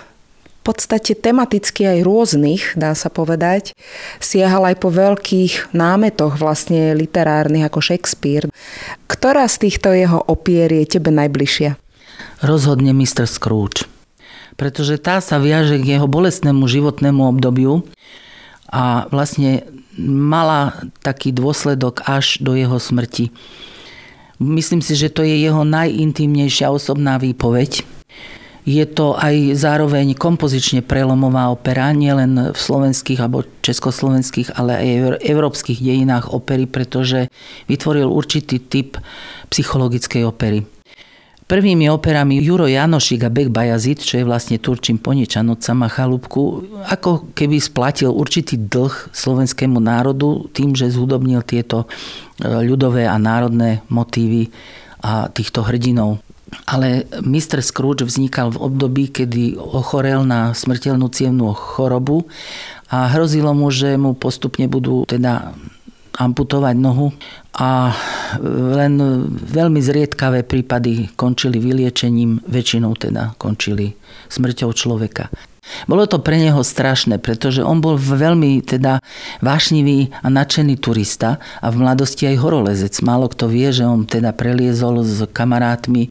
podstate 0.62 1.18
tematicky 1.18 1.84
aj 1.84 2.06
rôznych, 2.06 2.62
dá 2.78 2.94
sa 2.94 3.10
povedať. 3.10 3.74
Siahal 4.22 4.72
aj 4.72 4.76
po 4.78 4.94
veľkých 4.94 5.74
námetoch 5.74 6.38
vlastne 6.38 6.94
literárnych 6.94 7.66
ako 7.66 7.82
Shakespeare. 7.82 8.46
Ktorá 9.10 9.50
z 9.50 9.68
týchto 9.68 9.90
jeho 9.90 10.22
opier 10.30 10.70
je 10.70 10.98
tebe 10.98 11.10
najbližšia? 11.10 11.76
Rozhodne 12.42 12.94
Mr. 12.94 13.26
Scrooge. 13.26 13.90
Pretože 14.54 15.00
tá 15.02 15.18
sa 15.18 15.42
viaže 15.42 15.82
k 15.82 15.98
jeho 15.98 16.06
bolestnému 16.06 16.66
životnému 16.70 17.26
obdobiu 17.26 17.82
a 18.70 19.10
vlastne 19.10 19.66
mala 20.00 20.88
taký 21.04 21.34
dôsledok 21.34 22.06
až 22.08 22.40
do 22.40 22.56
jeho 22.56 22.78
smrti. 22.80 23.34
Myslím 24.42 24.82
si, 24.82 24.98
že 24.98 25.12
to 25.12 25.22
je 25.22 25.38
jeho 25.38 25.62
najintímnejšia 25.62 26.72
osobná 26.72 27.20
výpoveď 27.20 28.01
je 28.62 28.86
to 28.86 29.18
aj 29.18 29.58
zároveň 29.58 30.14
kompozične 30.14 30.86
prelomová 30.86 31.50
opera, 31.50 31.90
nielen 31.90 32.54
v 32.54 32.58
slovenských 32.58 33.18
alebo 33.18 33.42
československých, 33.66 34.54
ale 34.54 34.78
aj 34.78 34.86
v 34.86 35.06
európskych 35.18 35.82
dejinách 35.82 36.30
opery, 36.30 36.70
pretože 36.70 37.26
vytvoril 37.66 38.06
určitý 38.06 38.62
typ 38.62 39.02
psychologickej 39.50 40.22
opery. 40.22 40.62
Prvými 41.42 41.90
operami 41.90 42.40
Juro 42.40 42.64
Janošik 42.64 43.26
a 43.26 43.34
Bek 43.34 43.52
Bajazit, 43.52 44.00
čo 44.00 44.22
je 44.22 44.24
vlastne 44.24 44.56
Turčím 44.56 44.96
poničan 44.96 45.50
od 45.52 45.60
sama 45.60 45.90
chalúbku, 45.90 46.64
ako 46.88 47.34
keby 47.36 47.60
splatil 47.60 48.14
určitý 48.14 48.56
dlh 48.56 49.12
slovenskému 49.12 49.76
národu 49.76 50.48
tým, 50.54 50.72
že 50.72 50.88
zhudobnil 50.88 51.44
tieto 51.44 51.84
e, 51.84 52.46
ľudové 52.46 53.04
a 53.04 53.20
národné 53.20 53.84
motívy 53.92 54.48
a 55.02 55.28
týchto 55.28 55.66
hrdinov 55.66 56.24
ale 56.68 57.08
Mr. 57.24 57.64
Scrooge 57.64 58.04
vznikal 58.04 58.52
v 58.52 58.62
období, 58.62 59.08
kedy 59.08 59.56
ochorel 59.56 60.24
na 60.24 60.52
smrteľnú 60.52 61.08
cievnú 61.08 61.52
chorobu 61.56 62.28
a 62.92 63.08
hrozilo 63.08 63.56
mu, 63.56 63.72
že 63.72 63.96
mu 63.96 64.12
postupne 64.12 64.68
budú 64.68 65.08
teda 65.08 65.56
amputovať 66.12 66.76
nohu 66.76 67.08
a 67.56 67.96
len 68.76 69.00
veľmi 69.32 69.80
zriedkavé 69.80 70.44
prípady 70.44 71.08
končili 71.16 71.56
vyliečením, 71.56 72.44
väčšinou 72.44 72.92
teda 73.00 73.32
končili 73.40 73.96
smrťou 74.28 74.70
človeka. 74.76 75.32
Bolo 75.86 76.10
to 76.10 76.18
pre 76.18 76.42
neho 76.42 76.58
strašné, 76.66 77.22
pretože 77.22 77.62
on 77.62 77.78
bol 77.78 77.94
veľmi 77.94 78.66
teda 78.66 78.98
vášnivý 79.38 80.10
a 80.22 80.26
nadšený 80.26 80.74
turista 80.82 81.38
a 81.62 81.70
v 81.70 81.86
mladosti 81.86 82.26
aj 82.26 82.36
horolezec. 82.42 82.94
Málo 83.06 83.30
kto 83.30 83.46
vie, 83.46 83.70
že 83.70 83.86
on 83.86 84.02
teda 84.02 84.34
preliezol 84.34 85.06
s 85.06 85.22
kamarátmi 85.30 86.10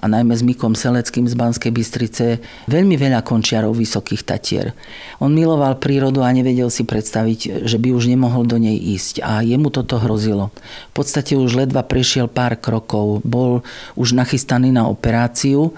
a 0.00 0.08
najmä 0.08 0.32
s 0.32 0.40
Mikom 0.40 0.72
Seleckým 0.72 1.28
z 1.28 1.36
Banskej 1.36 1.72
Bystrice 1.76 2.40
veľmi 2.72 2.96
veľa 2.96 3.20
končiarov 3.20 3.76
vysokých 3.76 4.24
tatier. 4.24 4.72
On 5.20 5.28
miloval 5.28 5.76
prírodu 5.76 6.24
a 6.24 6.32
nevedel 6.32 6.72
si 6.72 6.88
predstaviť, 6.88 7.68
že 7.68 7.76
by 7.76 7.92
už 7.92 8.08
nemohol 8.08 8.48
do 8.48 8.56
nej 8.56 8.80
ísť 8.80 9.20
a 9.20 9.44
jemu 9.44 9.68
toto 9.68 10.00
hrozilo. 10.00 10.48
V 10.92 11.04
podstate 11.04 11.36
už 11.36 11.52
ledva 11.52 11.84
prešiel 11.84 12.32
pár 12.32 12.56
krokov, 12.56 13.20
bol 13.28 13.60
už 13.92 14.16
nachystaný 14.16 14.72
na 14.72 14.88
operáciu 14.88 15.76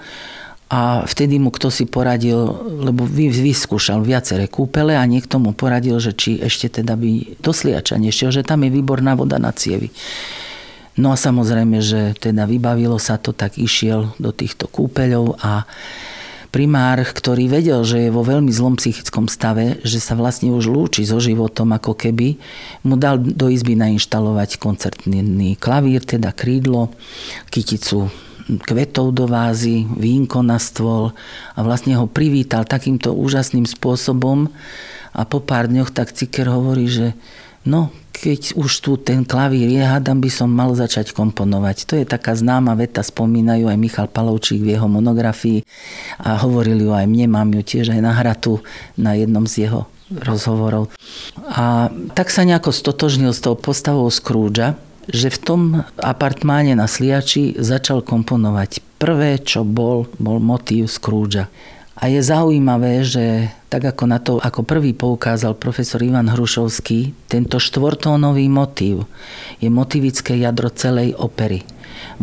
a 0.69 1.01
vtedy 1.01 1.41
mu 1.41 1.49
kto 1.49 1.73
si 1.73 1.89
poradil, 1.89 2.45
lebo 2.85 3.01
vyskúšal 3.09 4.05
viaceré 4.05 4.45
kúpele 4.45 4.93
a 4.93 5.01
niekto 5.09 5.41
mu 5.41 5.57
poradil, 5.57 5.97
že 5.97 6.13
či 6.13 6.37
ešte 6.37 6.69
teda 6.81 6.93
by 6.93 7.41
do 7.41 7.49
Sliača 7.49 7.97
nešiel, 7.97 8.29
že 8.29 8.45
tam 8.45 8.61
je 8.61 8.69
výborná 8.69 9.17
voda 9.17 9.41
na 9.41 9.49
cievy. 9.49 9.89
No 11.01 11.09
a 11.09 11.17
samozrejme, 11.17 11.81
že 11.81 12.13
teda 12.21 12.45
vybavilo 12.45 13.01
sa 13.01 13.17
to, 13.17 13.33
tak 13.33 13.57
išiel 13.57 14.13
do 14.21 14.29
týchto 14.29 14.69
kúpeľov 14.69 15.41
a 15.41 15.65
primár, 16.53 17.01
ktorý 17.01 17.49
vedel, 17.49 17.81
že 17.81 18.05
je 18.05 18.13
vo 18.13 18.21
veľmi 18.21 18.53
zlom 18.53 18.77
psychickom 18.77 19.25
stave, 19.25 19.81
že 19.81 19.97
sa 19.97 20.13
vlastne 20.13 20.53
už 20.53 20.69
lúči 20.69 21.01
so 21.01 21.17
životom 21.17 21.73
ako 21.73 21.97
keby, 21.97 22.37
mu 22.85 22.93
dal 22.93 23.17
do 23.17 23.49
izby 23.49 23.73
nainštalovať 23.73 24.61
koncertný 24.61 25.57
klavír, 25.57 26.05
teda 26.05 26.29
krídlo, 26.29 26.93
kyticu 27.49 28.28
kvetov 28.57 29.13
do 29.13 29.29
vázy, 29.29 29.85
vínko 29.85 30.41
na 30.41 30.57
stôl 30.57 31.13
a 31.53 31.59
vlastne 31.61 31.93
ho 31.93 32.09
privítal 32.09 32.65
takýmto 32.65 33.13
úžasným 33.13 33.69
spôsobom 33.69 34.49
a 35.13 35.21
po 35.25 35.37
pár 35.43 35.69
dňoch 35.69 35.93
tak 35.93 36.13
Ciker 36.15 36.49
hovorí, 36.49 36.89
že 36.89 37.13
no, 37.67 37.93
keď 38.19 38.59
už 38.59 38.71
tu 38.83 38.99
ten 38.99 39.23
klavír 39.23 39.71
je, 39.71 39.79
hádam 39.79 40.19
by 40.19 40.27
som 40.27 40.51
mal 40.51 40.75
začať 40.75 41.15
komponovať. 41.15 41.77
To 41.87 41.93
je 41.95 42.03
taká 42.03 42.35
známa 42.35 42.75
veta, 42.75 42.99
spomínajú 42.99 43.71
aj 43.71 43.79
Michal 43.79 44.07
Palovčík 44.11 44.59
v 44.59 44.75
jeho 44.75 44.91
monografii 44.91 45.63
a 46.19 46.35
hovorili 46.43 46.83
ju 46.83 46.91
aj 46.91 47.07
mne, 47.07 47.31
mám 47.31 47.49
ju 47.55 47.63
tiež 47.63 47.95
aj 47.95 48.03
nahratu 48.03 48.59
na 48.99 49.15
jednom 49.15 49.47
z 49.47 49.69
jeho 49.69 49.87
rozhovorov. 50.11 50.91
A 51.47 51.93
tak 52.17 52.33
sa 52.33 52.43
nejako 52.43 52.73
stotožnil 52.75 53.31
s 53.31 53.39
tou 53.39 53.55
postavou 53.55 54.09
Scroogea, 54.11 54.75
že 55.09 55.33
v 55.33 55.41
tom 55.41 55.61
apartmáne 55.97 56.77
na 56.77 56.85
Sliači 56.85 57.57
začal 57.57 58.05
komponovať. 58.05 58.81
Prvé, 59.01 59.41
čo 59.41 59.65
bol, 59.65 60.05
bol 60.21 60.37
motív 60.37 60.91
Scroogea. 60.91 61.49
A 61.99 62.07
je 62.07 62.23
zaujímavé, 62.23 63.03
že 63.03 63.51
tak 63.67 63.83
ako 63.91 64.03
na 64.07 64.23
to 64.23 64.39
ako 64.39 64.63
prvý 64.63 64.95
poukázal 64.95 65.59
profesor 65.59 65.99
Ivan 65.99 66.31
Hrušovský, 66.31 67.11
tento 67.27 67.59
štvortónový 67.59 68.47
motív 68.47 69.03
je 69.59 69.67
motivické 69.67 70.39
jadro 70.39 70.71
celej 70.71 71.11
opery. 71.19 71.67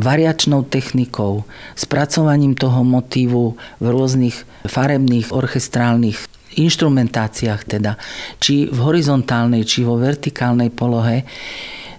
Variačnou 0.00 0.64
technikou, 0.64 1.44
spracovaním 1.76 2.56
toho 2.56 2.80
motívu 2.88 3.60
v 3.76 3.84
rôznych 3.84 4.48
farebných, 4.64 5.28
orchestrálnych 5.36 6.24
inštrumentáciách 6.56 7.68
teda, 7.68 8.00
či 8.40 8.72
v 8.72 8.78
horizontálnej, 8.80 9.68
či 9.68 9.84
vo 9.84 10.00
vertikálnej 10.00 10.72
polohe, 10.72 11.28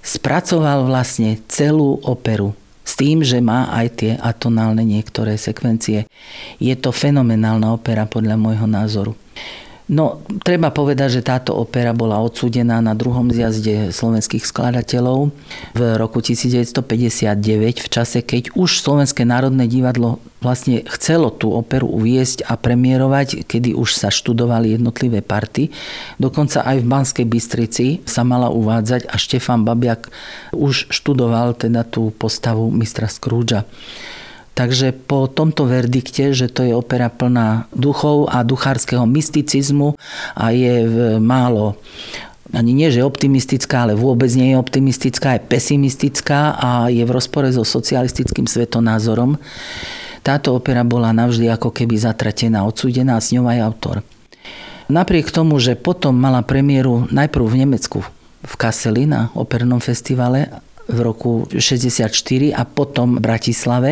spracoval 0.08 0.88
vlastne 0.88 1.36
celú 1.52 2.00
operu 2.08 2.56
s 2.88 2.96
tým, 2.96 3.20
že 3.20 3.44
má 3.44 3.68
aj 3.76 3.88
tie 4.00 4.12
atonálne 4.16 4.88
niektoré 4.88 5.36
sekvencie. 5.36 6.08
Je 6.64 6.72
to 6.80 6.96
fenomenálna 6.96 7.76
opera 7.76 8.08
podľa 8.08 8.40
môjho 8.40 8.64
názoru. 8.64 9.12
No, 9.88 10.20
treba 10.44 10.68
povedať, 10.68 11.20
že 11.20 11.22
táto 11.24 11.56
opera 11.56 11.96
bola 11.96 12.20
odsúdená 12.20 12.84
na 12.84 12.92
druhom 12.92 13.32
zjazde 13.32 13.96
slovenských 13.96 14.44
skladateľov 14.44 15.32
v 15.72 15.82
roku 15.96 16.20
1959, 16.20 16.76
v 17.80 17.88
čase, 17.88 18.20
keď 18.20 18.52
už 18.52 18.84
Slovenské 18.84 19.24
národné 19.24 19.64
divadlo 19.72 20.20
vlastne 20.44 20.84
chcelo 20.92 21.32
tú 21.32 21.56
operu 21.56 21.88
uviesť 21.88 22.44
a 22.52 22.60
premiérovať, 22.60 23.48
kedy 23.48 23.72
už 23.80 23.96
sa 23.96 24.12
študovali 24.12 24.76
jednotlivé 24.76 25.24
party. 25.24 25.72
Dokonca 26.20 26.68
aj 26.68 26.84
v 26.84 26.90
Banskej 26.92 27.26
Bystrici 27.26 27.88
sa 28.04 28.28
mala 28.28 28.52
uvádzať 28.52 29.08
a 29.08 29.16
Štefan 29.16 29.64
Babiak 29.64 30.12
už 30.52 30.92
študoval 30.92 31.56
teda 31.56 31.88
tú 31.88 32.12
postavu 32.12 32.68
mistra 32.76 33.08
Scroogea. 33.08 33.64
Takže 34.58 34.90
po 35.06 35.30
tomto 35.30 35.70
verdikte, 35.70 36.34
že 36.34 36.50
to 36.50 36.66
je 36.66 36.74
opera 36.74 37.14
plná 37.14 37.70
duchov 37.78 38.26
a 38.34 38.42
duchárskeho 38.42 39.06
mysticizmu 39.06 39.94
a 40.34 40.46
je 40.50 40.82
málo 41.22 41.78
ani 42.56 42.72
nie, 42.72 42.88
že 42.88 43.04
optimistická, 43.04 43.84
ale 43.84 43.94
vôbec 44.00 44.32
nie 44.32 44.56
je 44.56 44.58
optimistická, 44.58 45.36
je 45.36 45.46
pesimistická 45.52 46.56
a 46.56 46.88
je 46.88 47.04
v 47.04 47.12
rozpore 47.12 47.52
so 47.52 47.68
socialistickým 47.68 48.48
svetonázorom. 48.48 49.36
Táto 50.24 50.56
opera 50.56 50.88
bola 50.88 51.12
navždy 51.12 51.52
ako 51.52 51.76
keby 51.76 52.00
zatratená, 52.00 52.64
odsúdená 52.64 53.20
a 53.20 53.24
s 53.24 53.36
ňou 53.36 53.52
aj 53.52 53.60
autor. 53.60 53.96
Napriek 54.88 55.28
tomu, 55.28 55.60
že 55.60 55.76
potom 55.76 56.16
mala 56.16 56.40
premiéru 56.40 57.12
najprv 57.12 57.44
v 57.44 57.60
Nemecku, 57.68 58.00
v 58.40 58.54
Kasseli 58.56 59.04
na 59.04 59.28
opernom 59.36 59.84
festivale 59.84 60.48
v 60.88 60.98
roku 61.04 61.52
64 61.52 62.16
a 62.56 62.64
potom 62.64 63.20
v 63.20 63.24
Bratislave, 63.28 63.92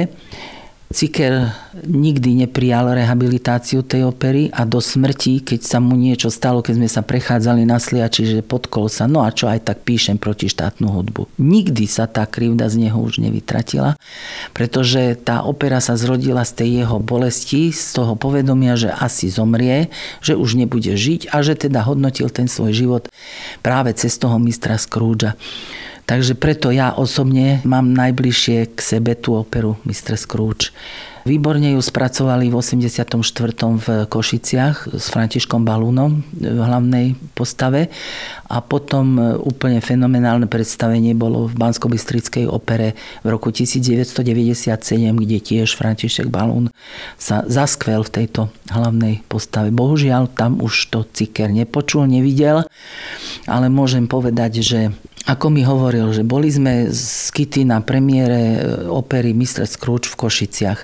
Ciker 0.86 1.50
nikdy 1.82 2.46
neprijal 2.46 2.94
rehabilitáciu 2.94 3.82
tej 3.82 4.06
opery 4.06 4.54
a 4.54 4.70
do 4.70 4.78
smrti, 4.78 5.42
keď 5.42 5.60
sa 5.66 5.82
mu 5.82 5.98
niečo 5.98 6.30
stalo, 6.30 6.62
keď 6.62 6.74
sme 6.78 6.90
sa 6.90 7.02
prechádzali 7.02 7.66
na 7.66 7.82
sliači, 7.82 8.30
že 8.30 8.46
podkol 8.46 8.86
sa, 8.86 9.10
no 9.10 9.26
a 9.26 9.34
čo 9.34 9.50
aj 9.50 9.66
tak 9.66 9.82
píšem 9.82 10.22
proti 10.22 10.46
štátnu 10.46 10.86
hudbu. 10.86 11.26
Nikdy 11.42 11.90
sa 11.90 12.06
tá 12.06 12.30
krivda 12.30 12.70
z 12.70 12.86
neho 12.86 13.02
už 13.02 13.18
nevytratila, 13.18 13.98
pretože 14.54 15.18
tá 15.26 15.42
opera 15.42 15.82
sa 15.82 15.98
zrodila 15.98 16.46
z 16.46 16.54
tej 16.54 16.70
jeho 16.86 17.02
bolesti, 17.02 17.74
z 17.74 17.90
toho 17.92 18.14
povedomia, 18.14 18.78
že 18.78 18.94
asi 18.94 19.34
zomrie, 19.34 19.90
že 20.22 20.38
už 20.38 20.54
nebude 20.54 20.94
žiť 20.94 21.34
a 21.34 21.42
že 21.42 21.58
teda 21.58 21.82
hodnotil 21.82 22.30
ten 22.30 22.46
svoj 22.46 22.72
život 22.78 23.04
práve 23.66 23.90
cez 23.98 24.22
toho 24.22 24.38
mistra 24.38 24.78
Scroogea. 24.78 25.34
Takže 26.06 26.38
preto 26.38 26.70
ja 26.70 26.94
osobne 26.94 27.66
mám 27.66 27.90
najbližšie 27.90 28.78
k 28.78 28.80
sebe 28.80 29.18
tú 29.18 29.42
operu 29.42 29.82
Mr. 29.90 30.14
Scrooge. 30.22 30.70
Výborne 31.26 31.74
ju 31.74 31.82
spracovali 31.82 32.54
v 32.54 32.62
84. 32.62 33.10
v 33.82 33.88
Košiciach 34.06 34.94
s 34.94 35.06
Františkom 35.10 35.66
Balúnom 35.66 36.22
v 36.38 36.62
hlavnej 36.62 37.18
postave 37.34 37.90
a 38.46 38.62
potom 38.62 39.18
e, 39.18 39.22
úplne 39.42 39.82
fenomenálne 39.82 40.46
predstavenie 40.46 41.18
bolo 41.18 41.50
v 41.50 41.58
bansko 41.58 41.90
opere 42.46 42.94
v 43.26 43.28
roku 43.34 43.50
1997, 43.50 44.70
kde 45.02 45.38
tiež 45.42 45.74
František 45.74 46.30
Balún 46.30 46.70
sa 47.18 47.42
zaskvel 47.50 48.06
v 48.06 48.14
tejto 48.22 48.54
hlavnej 48.70 49.26
postave. 49.26 49.74
Bohužiaľ, 49.74 50.30
tam 50.30 50.62
už 50.62 50.94
to 50.94 51.10
Ciker 51.10 51.50
nepočul, 51.50 52.06
nevidel, 52.06 52.70
ale 53.50 53.66
môžem 53.74 54.06
povedať, 54.06 54.62
že 54.62 54.94
ako 55.26 55.50
mi 55.50 55.66
hovoril, 55.66 56.14
že 56.14 56.22
boli 56.22 56.54
sme 56.54 56.94
z 56.94 57.34
Kitty 57.34 57.66
na 57.66 57.82
premiére 57.82 58.42
e, 58.56 58.60
opery 58.86 59.34
Mr. 59.34 59.66
Scrooge 59.66 60.06
v 60.06 60.22
Košiciach 60.22 60.80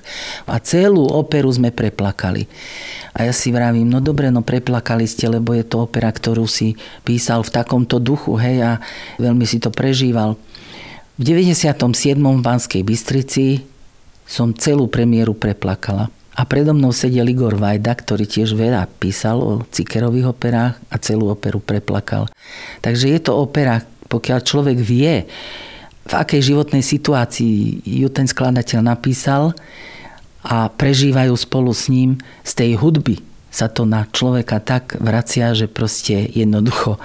a 0.49 0.58
celú 0.58 1.06
operu 1.06 1.54
sme 1.54 1.69
preplakali. 1.69 2.49
A 3.13 3.30
ja 3.30 3.34
si 3.38 3.54
vravím, 3.54 3.86
no 3.86 4.01
dobre, 4.01 4.34
no 4.34 4.41
preplakali 4.41 5.06
ste, 5.06 5.30
lebo 5.30 5.54
je 5.54 5.62
to 5.62 5.86
opera, 5.86 6.10
ktorú 6.10 6.49
si 6.49 6.73
písal 7.06 7.45
v 7.45 7.54
takomto 7.54 8.01
duchu, 8.01 8.34
hej, 8.41 8.65
a 8.65 8.71
veľmi 9.21 9.45
si 9.45 9.62
to 9.62 9.69
prežíval. 9.69 10.34
V 11.19 11.21
97. 11.21 12.17
v 12.17 12.41
Banskej 12.41 12.82
Bystrici 12.82 13.62
som 14.25 14.58
celú 14.58 14.89
premiéru 14.89 15.38
preplakala. 15.38 16.10
A 16.32 16.47
predo 16.47 16.71
mnou 16.71 16.95
sedel 16.95 17.27
Igor 17.27 17.60
Vajda, 17.60 17.91
ktorý 17.91 18.23
tiež 18.23 18.56
veľa 18.56 18.88
písal 18.97 19.43
o 19.43 19.51
Cikerových 19.67 20.32
operách 20.32 20.80
a 20.88 20.95
celú 20.97 21.27
operu 21.27 21.60
preplakal. 21.60 22.32
Takže 22.80 23.12
je 23.12 23.19
to 23.19 23.36
opera, 23.36 23.84
pokiaľ 24.12 24.39
človek 24.43 24.78
vie, 24.78 25.24
v 26.02 26.13
akej 26.13 26.52
životnej 26.52 26.84
situácii 26.84 27.88
ju 27.88 28.12
ten 28.12 28.28
skladateľ 28.28 28.84
napísal 28.84 29.56
a 30.43 30.67
prežívajú 30.67 31.32
spolu 31.39 31.71
s 31.71 31.88
ním 31.88 32.19
z 32.43 32.52
tej 32.52 32.71
hudby 32.76 33.32
sa 33.52 33.67
to 33.67 33.84
na 33.84 34.08
človeka 34.08 34.63
tak 34.63 34.95
vracia, 34.97 35.52
že 35.52 35.67
proste 35.67 36.24
jednoducho 36.32 36.97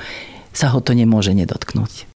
sa 0.55 0.71
ho 0.71 0.79
to 0.79 0.95
nemôže 0.95 1.35
nedotknúť. 1.35 2.07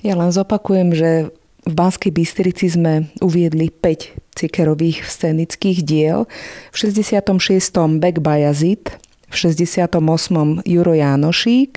Ja 0.00 0.14
len 0.16 0.32
zopakujem, 0.32 0.96
že 0.96 1.30
v 1.66 1.72
Banskej 1.76 2.10
Bystrici 2.10 2.72
sme 2.72 3.12
uviedli 3.20 3.68
5 3.68 4.34
cikerových 4.34 5.04
scenických 5.04 5.78
diel. 5.84 6.24
V 6.72 6.76
66. 6.88 8.00
Bek 8.00 8.24
Bajazit, 8.24 8.96
v 9.28 9.34
68. 9.34 10.62
Juro 10.64 10.94
Jánošík, 10.94 11.72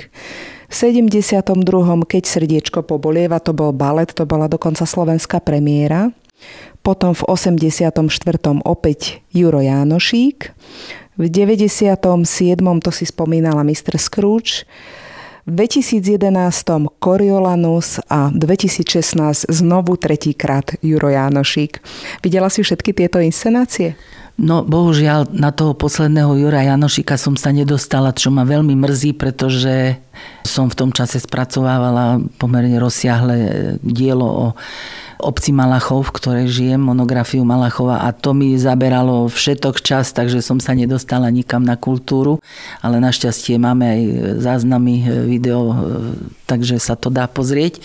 v 0.69 0.73
72. 0.73 1.49
Keď 2.05 2.23
srdiečko 2.29 2.85
pobolieva, 2.85 3.41
to 3.41 3.57
bol 3.57 3.73
balet, 3.73 4.13
to 4.13 4.29
bola 4.29 4.45
dokonca 4.45 4.85
slovenská 4.85 5.41
premiéra. 5.41 6.13
Potom 6.85 7.17
v 7.17 7.25
84. 7.25 7.89
opäť 8.63 9.25
Juro 9.33 9.59
Jánošík. 9.59 10.53
V 11.19 11.25
97. 11.27 11.99
to 12.79 12.91
si 12.93 13.03
spomínala 13.03 13.65
Mr. 13.65 13.99
Scrooge. 13.99 14.63
V 15.49 15.57
2011 15.57 16.93
Coriolanus 17.01 17.97
a 18.05 18.29
2016 18.29 19.49
znovu 19.49 19.97
tretíkrát 19.97 20.77
Juro 20.77 21.09
Jánošík. 21.09 21.81
Videla 22.21 22.53
si 22.53 22.61
všetky 22.61 22.93
tieto 22.93 23.17
inscenácie? 23.17 23.97
No 24.37 24.61
bohužiaľ 24.61 25.33
na 25.33 25.49
toho 25.49 25.73
posledného 25.73 26.37
Jura 26.37 26.61
Janošika 26.61 27.17
som 27.17 27.33
sa 27.33 27.49
nedostala, 27.49 28.13
čo 28.13 28.29
ma 28.29 28.45
veľmi 28.45 28.77
mrzí, 28.77 29.17
pretože 29.17 29.97
som 30.45 30.69
v 30.69 30.77
tom 30.77 30.93
čase 30.93 31.17
spracovávala 31.17 32.21
pomerne 32.37 32.77
rozsiahle 32.77 33.81
dielo 33.81 34.29
o 34.29 34.45
obci 35.19 35.51
Malachov, 35.51 36.07
v 36.07 36.15
ktorej 36.15 36.47
žijem, 36.47 36.79
monografiu 36.79 37.43
Malachova 37.43 38.07
a 38.07 38.15
to 38.15 38.31
mi 38.31 38.55
zaberalo 38.55 39.27
všetok 39.27 39.83
čas, 39.83 40.15
takže 40.15 40.39
som 40.39 40.63
sa 40.63 40.71
nedostala 40.71 41.27
nikam 41.27 41.61
na 41.67 41.75
kultúru, 41.75 42.39
ale 42.79 43.03
našťastie 43.03 43.59
máme 43.59 43.83
aj 43.83 44.01
záznamy 44.39 45.27
video, 45.27 45.75
takže 46.47 46.79
sa 46.79 46.95
to 46.95 47.11
dá 47.11 47.27
pozrieť. 47.27 47.83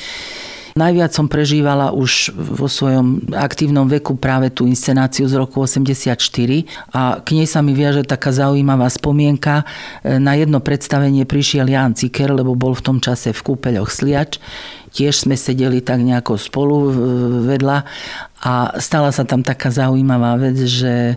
Najviac 0.75 1.15
som 1.15 1.31
prežívala 1.31 1.95
už 1.95 2.35
vo 2.35 2.67
svojom 2.67 3.31
aktívnom 3.31 3.87
veku 3.87 4.19
práve 4.19 4.51
tú 4.51 4.67
inscenáciu 4.67 5.31
z 5.31 5.39
roku 5.39 5.63
84 5.63 6.19
a 6.91 7.23
k 7.23 7.29
nej 7.39 7.47
sa 7.47 7.63
mi 7.63 7.79
viaže 7.79 8.03
taká 8.03 8.35
zaujímavá 8.35 8.91
spomienka. 8.91 9.63
Na 10.03 10.35
jedno 10.35 10.59
predstavenie 10.59 11.31
prišiel 11.31 11.71
Jan 11.71 11.95
Ciker, 11.95 12.35
lebo 12.35 12.59
bol 12.59 12.75
v 12.75 12.91
tom 12.91 12.99
čase 12.99 13.31
v 13.31 13.55
kúpeľoch 13.55 13.87
Sliač 13.87 14.43
tiež 14.95 15.27
sme 15.27 15.35
sedeli 15.35 15.83
tak 15.83 15.99
nejako 16.07 16.39
spolu 16.39 16.77
vedľa 17.51 17.79
a 18.45 18.79
stala 18.79 19.11
sa 19.11 19.27
tam 19.27 19.43
taká 19.43 19.75
zaujímavá 19.75 20.39
vec, 20.39 20.55
že 20.69 21.17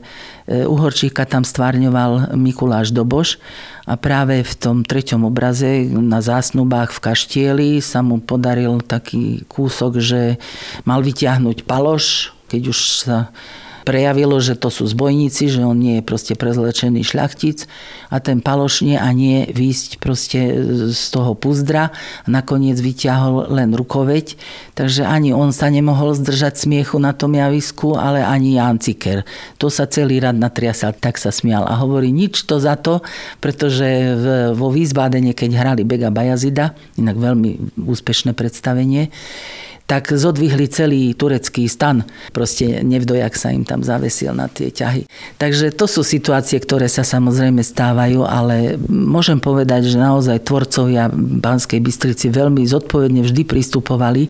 e, 0.50 0.64
Uhorčíka 0.66 1.30
tam 1.30 1.46
stvárňoval 1.46 2.34
Mikuláš 2.34 2.90
Doboš 2.90 3.38
a 3.86 4.00
práve 4.00 4.42
v 4.42 4.54
tom 4.58 4.82
treťom 4.82 5.30
obraze 5.30 5.86
na 5.92 6.24
zásnubách 6.24 6.96
v 6.96 7.04
kaštieli 7.04 7.70
sa 7.84 8.02
mu 8.02 8.18
podaril 8.18 8.82
taký 8.82 9.46
kúsok, 9.46 10.02
že 10.02 10.42
mal 10.88 11.06
vyťahnuť 11.06 11.68
paloš, 11.68 12.34
keď 12.50 12.62
už 12.74 12.80
sa 13.06 13.30
prejavilo, 13.88 14.36
že 14.44 14.60
to 14.60 14.68
sú 14.68 14.84
zbojníci, 14.84 15.48
že 15.48 15.64
on 15.64 15.80
nie 15.80 16.04
je 16.04 16.04
proste 16.04 16.36
prezlečený 16.36 17.08
šľachtic 17.08 17.72
a 18.12 18.20
ten 18.20 18.44
palošne 18.44 19.00
a 19.00 19.08
nie 19.16 19.48
výsť 19.48 20.04
proste 20.04 20.40
z 20.92 21.04
toho 21.16 21.32
puzdra. 21.40 21.96
Nakoniec 22.28 22.76
vyťahol 22.76 23.48
len 23.48 23.72
rukoveď, 23.72 24.36
takže 24.76 25.08
ani 25.08 25.32
on 25.32 25.56
sa 25.56 25.72
nemohol 25.72 26.20
zdržať 26.20 26.68
smiechu 26.68 27.00
na 27.00 27.16
tom 27.16 27.32
javisku, 27.40 27.96
ale 27.96 28.28
ani 28.28 28.60
Jan 28.60 28.84
Ciker. 28.84 29.24
To 29.64 29.72
sa 29.72 29.88
celý 29.88 30.20
rad 30.20 30.36
natriasal, 30.36 30.92
tak 31.00 31.16
sa 31.16 31.32
smial 31.32 31.64
a 31.64 31.80
hovorí 31.80 32.12
nič 32.12 32.44
to 32.44 32.60
za 32.60 32.76
to, 32.76 33.00
pretože 33.40 33.88
vo 34.52 34.68
Wiesbadene, 34.68 35.32
keď 35.32 35.56
hrali 35.56 35.88
Bega 35.88 36.12
Bajazida, 36.12 36.76
inak 37.00 37.16
veľmi 37.16 37.80
úspešné 37.80 38.36
predstavenie, 38.36 39.08
tak 39.88 40.12
zodvihli 40.12 40.68
celý 40.68 41.16
turecký 41.16 41.72
stan. 41.72 42.04
Proste 42.36 42.84
nevdojak 42.84 43.34
sa 43.40 43.56
im 43.56 43.64
tam 43.64 43.88
zavesil 43.88 44.36
na 44.36 44.52
tie 44.52 44.68
ťahy. 44.68 45.08
Takže 45.40 45.72
to 45.72 45.88
sú 45.88 46.04
situácie, 46.04 46.60
ktoré 46.60 46.92
sa 46.92 47.08
samozrejme 47.08 47.64
stávajú, 47.64 48.28
ale 48.28 48.76
môžem 48.92 49.40
povedať, 49.40 49.88
že 49.88 49.96
naozaj 49.96 50.44
tvorcovia 50.44 51.08
Banskej 51.16 51.80
Bystrici 51.80 52.28
veľmi 52.28 52.68
zodpovedne 52.68 53.24
vždy 53.24 53.48
pristupovali 53.48 54.28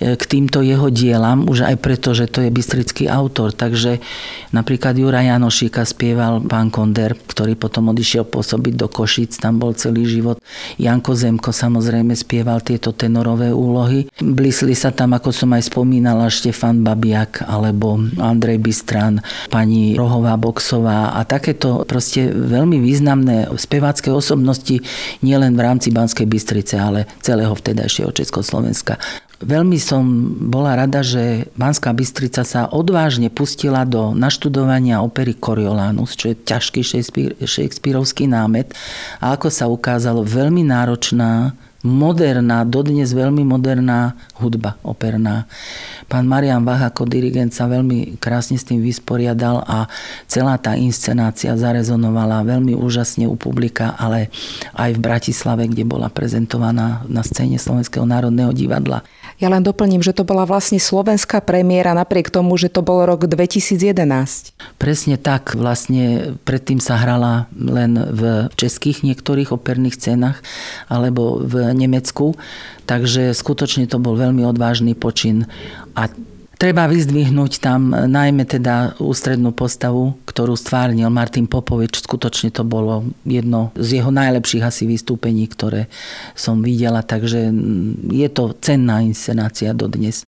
k 0.00 0.22
týmto 0.26 0.60
jeho 0.60 0.90
dielam, 0.90 1.46
už 1.46 1.66
aj 1.66 1.76
preto, 1.78 2.12
že 2.12 2.26
to 2.26 2.42
je 2.42 2.50
bystrický 2.50 3.06
autor. 3.06 3.54
Takže 3.54 4.02
napríklad 4.50 4.98
Jura 4.98 5.22
Janošíka 5.22 5.86
spieval 5.86 6.42
pán 6.44 6.68
Konder, 6.68 7.14
ktorý 7.14 7.54
potom 7.54 7.94
odišiel 7.94 8.26
pôsobiť 8.26 8.74
do 8.74 8.86
Košic, 8.90 9.38
tam 9.38 9.62
bol 9.62 9.72
celý 9.78 10.04
život. 10.06 10.42
Janko 10.76 11.14
Zemko 11.14 11.50
samozrejme 11.54 12.12
spieval 12.18 12.60
tieto 12.60 12.90
tenorové 12.90 13.54
úlohy. 13.54 14.10
Blisli 14.18 14.74
sa 14.74 14.90
tam, 14.90 15.14
ako 15.14 15.30
som 15.30 15.54
aj 15.54 15.70
spomínala, 15.70 16.32
Štefan 16.32 16.82
Babiak 16.82 17.46
alebo 17.46 18.00
Andrej 18.18 18.58
Bistran, 18.58 19.22
pani 19.48 19.94
Rohová 19.94 20.34
Boxová 20.34 21.14
a 21.14 21.22
takéto 21.22 21.86
proste 21.86 22.30
veľmi 22.34 22.82
významné 22.82 23.48
spevácké 23.54 24.10
osobnosti 24.10 24.82
nielen 25.22 25.54
v 25.54 25.64
rámci 25.64 25.88
Banskej 25.94 26.26
Bystrice, 26.26 26.76
ale 26.76 27.06
celého 27.22 27.54
vtedajšieho 27.54 28.10
Československa. 28.10 28.98
Veľmi 29.42 29.82
som 29.82 30.06
bola 30.46 30.78
rada, 30.78 31.02
že 31.02 31.50
Banská 31.58 31.90
Bystrica 31.90 32.46
sa 32.46 32.70
odvážne 32.70 33.34
pustila 33.34 33.82
do 33.82 34.14
naštudovania 34.14 35.02
opery 35.02 35.34
Coriolanus, 35.34 36.14
čo 36.14 36.30
je 36.30 36.38
ťažký 36.38 36.80
Shakespeareovský 37.42 38.30
námet 38.30 38.70
a 39.18 39.34
ako 39.34 39.50
sa 39.50 39.66
ukázalo, 39.66 40.22
veľmi 40.22 40.62
náročná, 40.62 41.50
moderná, 41.84 42.64
dodnes 42.64 43.12
veľmi 43.12 43.44
moderná 43.44 44.16
hudba 44.40 44.80
operná. 44.80 45.44
Pán 46.08 46.24
Marian 46.24 46.64
Vach 46.64 46.80
ako 46.80 47.04
dirigent 47.04 47.52
sa 47.52 47.68
veľmi 47.68 48.16
krásne 48.16 48.56
s 48.56 48.64
tým 48.64 48.80
vysporiadal 48.80 49.60
a 49.68 49.84
celá 50.24 50.56
tá 50.56 50.80
inscenácia 50.80 51.52
zarezonovala 51.52 52.40
veľmi 52.48 52.72
úžasne 52.72 53.28
u 53.28 53.36
publika, 53.36 53.92
ale 54.00 54.32
aj 54.72 54.96
v 54.96 55.04
Bratislave, 55.04 55.68
kde 55.68 55.84
bola 55.84 56.08
prezentovaná 56.08 57.04
na 57.04 57.20
scéne 57.20 57.60
Slovenského 57.60 58.08
národného 58.08 58.56
divadla. 58.56 59.04
Ja 59.42 59.50
len 59.50 59.66
doplním, 59.66 59.98
že 59.98 60.14
to 60.14 60.22
bola 60.22 60.46
vlastne 60.46 60.78
slovenská 60.78 61.42
premiéra 61.42 61.90
napriek 61.90 62.30
tomu, 62.30 62.54
že 62.54 62.70
to 62.70 62.86
bol 62.86 63.02
rok 63.02 63.26
2011. 63.26 64.54
Presne 64.78 65.16
tak. 65.18 65.58
Vlastne 65.58 66.36
predtým 66.46 66.78
sa 66.78 66.98
hrala 67.02 67.50
len 67.54 67.98
v 67.98 68.46
českých 68.54 69.02
niektorých 69.02 69.50
operných 69.50 69.98
scénach 69.98 70.38
alebo 70.86 71.42
v 71.42 71.74
Nemecku. 71.74 72.38
Takže 72.86 73.34
skutočne 73.34 73.90
to 73.90 73.98
bol 73.98 74.14
veľmi 74.14 74.46
odvážny 74.46 74.94
počin. 74.94 75.50
A 75.98 76.06
Treba 76.54 76.86
vyzdvihnúť 76.86 77.58
tam 77.58 77.90
najmä 77.90 78.46
teda 78.46 78.94
ústrednú 79.02 79.50
postavu, 79.50 80.14
ktorú 80.22 80.54
stvárnil 80.54 81.10
Martin 81.10 81.50
Popovič. 81.50 82.06
Skutočne 82.06 82.54
to 82.54 82.62
bolo 82.62 83.02
jedno 83.26 83.74
z 83.74 84.00
jeho 84.00 84.14
najlepších 84.14 84.62
asi 84.62 84.86
vystúpení, 84.86 85.50
ktoré 85.50 85.90
som 86.38 86.62
videla, 86.62 87.02
takže 87.02 87.50
je 88.10 88.28
to 88.30 88.54
cenná 88.62 89.02
inscenácia 89.02 89.74
dodnes. 89.74 90.22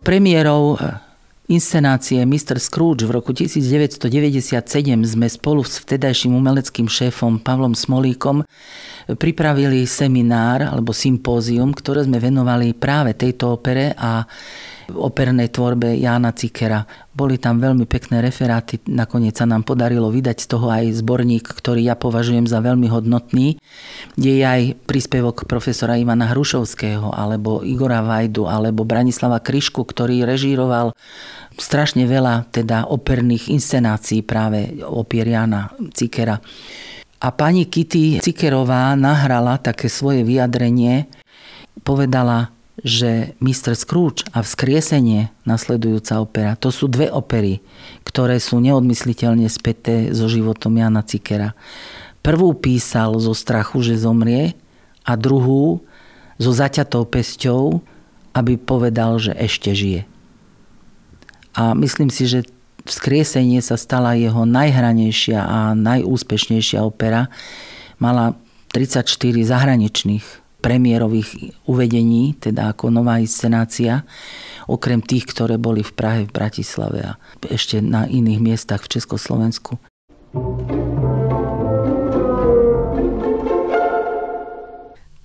Premiérou 0.00 0.78
inscenácie 1.46 2.22
Mr. 2.26 2.58
Scrooge 2.58 3.06
v 3.06 3.10
roku 3.10 3.30
1997 3.34 4.08
sme 5.02 5.26
spolu 5.30 5.62
s 5.62 5.78
vtedajším 5.82 6.34
umeleckým 6.34 6.90
šéfom 6.90 7.38
Pavlom 7.42 7.74
Smolíkom 7.74 8.42
pripravili 9.14 9.86
seminár 9.86 10.66
alebo 10.66 10.90
sympózium, 10.90 11.70
ktoré 11.70 12.02
sme 12.02 12.18
venovali 12.18 12.74
práve 12.74 13.14
tejto 13.14 13.54
opere 13.54 13.94
a 13.94 14.26
opernej 14.90 15.50
tvorbe 15.50 15.98
Jána 15.98 16.30
Cikera. 16.30 16.86
Boli 17.10 17.42
tam 17.42 17.58
veľmi 17.58 17.88
pekné 17.90 18.22
referáty, 18.22 18.78
nakoniec 18.86 19.34
sa 19.34 19.48
nám 19.48 19.66
podarilo 19.66 20.10
vydať 20.12 20.36
z 20.42 20.46
toho 20.46 20.70
aj 20.70 21.02
zborník, 21.02 21.42
ktorý 21.42 21.90
ja 21.90 21.98
považujem 21.98 22.46
za 22.46 22.62
veľmi 22.62 22.86
hodnotný, 22.86 23.58
je 24.14 24.34
aj 24.42 24.78
príspevok 24.86 25.48
profesora 25.48 25.98
Ivana 25.98 26.30
Hrušovského, 26.30 27.10
alebo 27.10 27.66
Igora 27.66 28.04
Vajdu, 28.04 28.46
alebo 28.46 28.86
Branislava 28.86 29.42
Kryšku, 29.42 29.82
ktorý 29.82 30.22
režíroval 30.22 30.94
strašne 31.56 32.04
veľa 32.04 32.52
teda 32.52 32.86
operných 32.86 33.48
inscenácií 33.48 34.20
práve 34.22 34.76
opier 34.84 35.26
Jana 35.26 35.72
Cikera. 35.96 36.38
A 37.16 37.32
pani 37.32 37.64
Kitty 37.64 38.20
Cikerová 38.20 38.92
nahrala 38.92 39.56
také 39.56 39.88
svoje 39.88 40.20
vyjadrenie, 40.20 41.08
povedala, 41.80 42.52
že 42.84 43.32
Mr. 43.40 43.72
Scrooge 43.72 44.28
a 44.36 44.44
Vzkriesenie, 44.44 45.32
nasledujúca 45.48 46.20
opera, 46.20 46.60
to 46.60 46.68
sú 46.68 46.92
dve 46.92 47.08
opery, 47.08 47.64
ktoré 48.04 48.36
sú 48.36 48.60
neodmysliteľne 48.60 49.48
späté 49.48 50.12
so 50.12 50.28
životom 50.28 50.76
Jana 50.76 51.00
Cikera. 51.00 51.56
Prvú 52.20 52.52
písal 52.52 53.16
zo 53.16 53.32
strachu, 53.32 53.80
že 53.80 54.02
zomrie 54.02 54.52
a 55.08 55.16
druhú 55.16 55.80
so 56.36 56.52
zaťatou 56.52 57.08
pesťou, 57.08 57.80
aby 58.36 58.60
povedal, 58.60 59.16
že 59.16 59.32
ešte 59.32 59.72
žije. 59.72 60.02
A 61.56 61.72
myslím 61.72 62.12
si, 62.12 62.28
že 62.28 62.44
Vzkriesenie 62.86 63.58
sa 63.58 63.74
stala 63.74 64.14
jeho 64.14 64.46
najhranejšia 64.46 65.42
a 65.42 65.58
najúspešnejšia 65.74 66.86
opera. 66.86 67.26
Mala 67.98 68.38
34 68.70 69.10
zahraničných 69.42 70.22
premiérových 70.62 71.54
uvedení, 71.66 72.38
teda 72.38 72.74
ako 72.74 72.94
nová 72.94 73.18
inscenácia, 73.18 74.06
okrem 74.70 75.02
tých, 75.02 75.26
ktoré 75.30 75.58
boli 75.58 75.82
v 75.82 75.92
Prahe, 75.94 76.20
v 76.26 76.34
Bratislave 76.34 76.98
a 77.02 77.12
ešte 77.46 77.82
na 77.82 78.06
iných 78.06 78.40
miestach 78.42 78.82
v 78.86 78.98
Československu. 78.98 79.78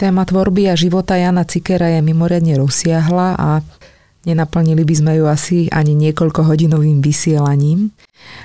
Téma 0.02 0.26
tvorby 0.26 0.66
a 0.66 0.74
života 0.74 1.14
Jana 1.14 1.46
Cikera 1.46 1.94
je 1.94 2.02
mimoriadne 2.02 2.58
rozsiahla 2.58 3.38
a 3.38 3.62
nenaplnili 4.26 4.84
by 4.86 4.96
sme 4.96 5.12
ju 5.18 5.26
asi 5.26 5.58
ani 5.72 5.98
niekoľko 5.98 6.46
hodinovým 6.46 7.02
vysielaním. 7.02 7.94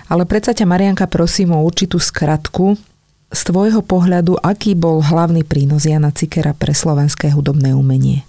Ale 0.08 0.24
predsa 0.24 0.56
ťa, 0.56 0.64
Marianka, 0.64 1.06
prosím 1.06 1.52
o 1.52 1.60
určitú 1.62 2.00
skratku. 2.00 2.78
Z 3.26 3.40
tvojho 3.50 3.82
pohľadu, 3.82 4.38
aký 4.38 4.78
bol 4.78 5.02
hlavný 5.02 5.42
prínos 5.42 5.84
Jana 5.84 6.14
Cikera 6.14 6.54
pre 6.54 6.72
slovenské 6.72 7.34
hudobné 7.34 7.74
umenie? 7.74 8.22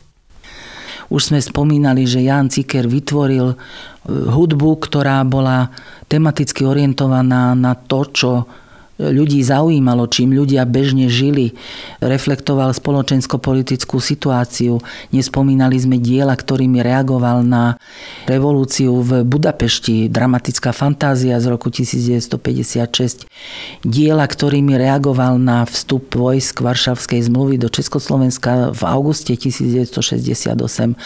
Už 1.08 1.32
sme 1.32 1.40
spomínali, 1.40 2.04
že 2.04 2.26
Jan 2.26 2.52
Ciker 2.52 2.84
vytvoril 2.84 3.54
e, 3.54 3.58
hudbu, 4.28 4.70
ktorá 4.84 5.24
bola 5.24 5.72
tematicky 6.12 6.68
orientovaná 6.68 7.56
na 7.56 7.80
to, 7.80 8.00
čo 8.12 8.32
ľudí 8.98 9.40
zaujímalo, 9.46 10.10
čím 10.10 10.34
ľudia 10.34 10.66
bežne 10.66 11.08
žili. 11.08 11.54
Reflektoval 12.02 12.74
spoločensko-politickú 12.74 14.02
situáciu. 14.02 14.82
Nespomínali 15.14 15.78
sme 15.78 16.02
diela, 16.02 16.34
ktorými 16.34 16.82
reagoval 16.82 17.46
na 17.46 17.78
revolúciu 18.26 19.00
v 19.06 19.22
Budapešti, 19.22 20.10
dramatická 20.10 20.74
fantázia 20.74 21.38
z 21.38 21.46
roku 21.48 21.70
1956. 21.70 23.30
Diela, 23.86 24.26
ktorými 24.26 24.76
reagoval 24.76 25.38
na 25.38 25.64
vstup 25.70 26.10
vojsk 26.18 26.66
Varšavskej 26.66 27.30
zmluvy 27.30 27.62
do 27.62 27.70
Československa 27.70 28.74
v 28.74 28.82
auguste 28.84 29.38
1968. 29.38 30.98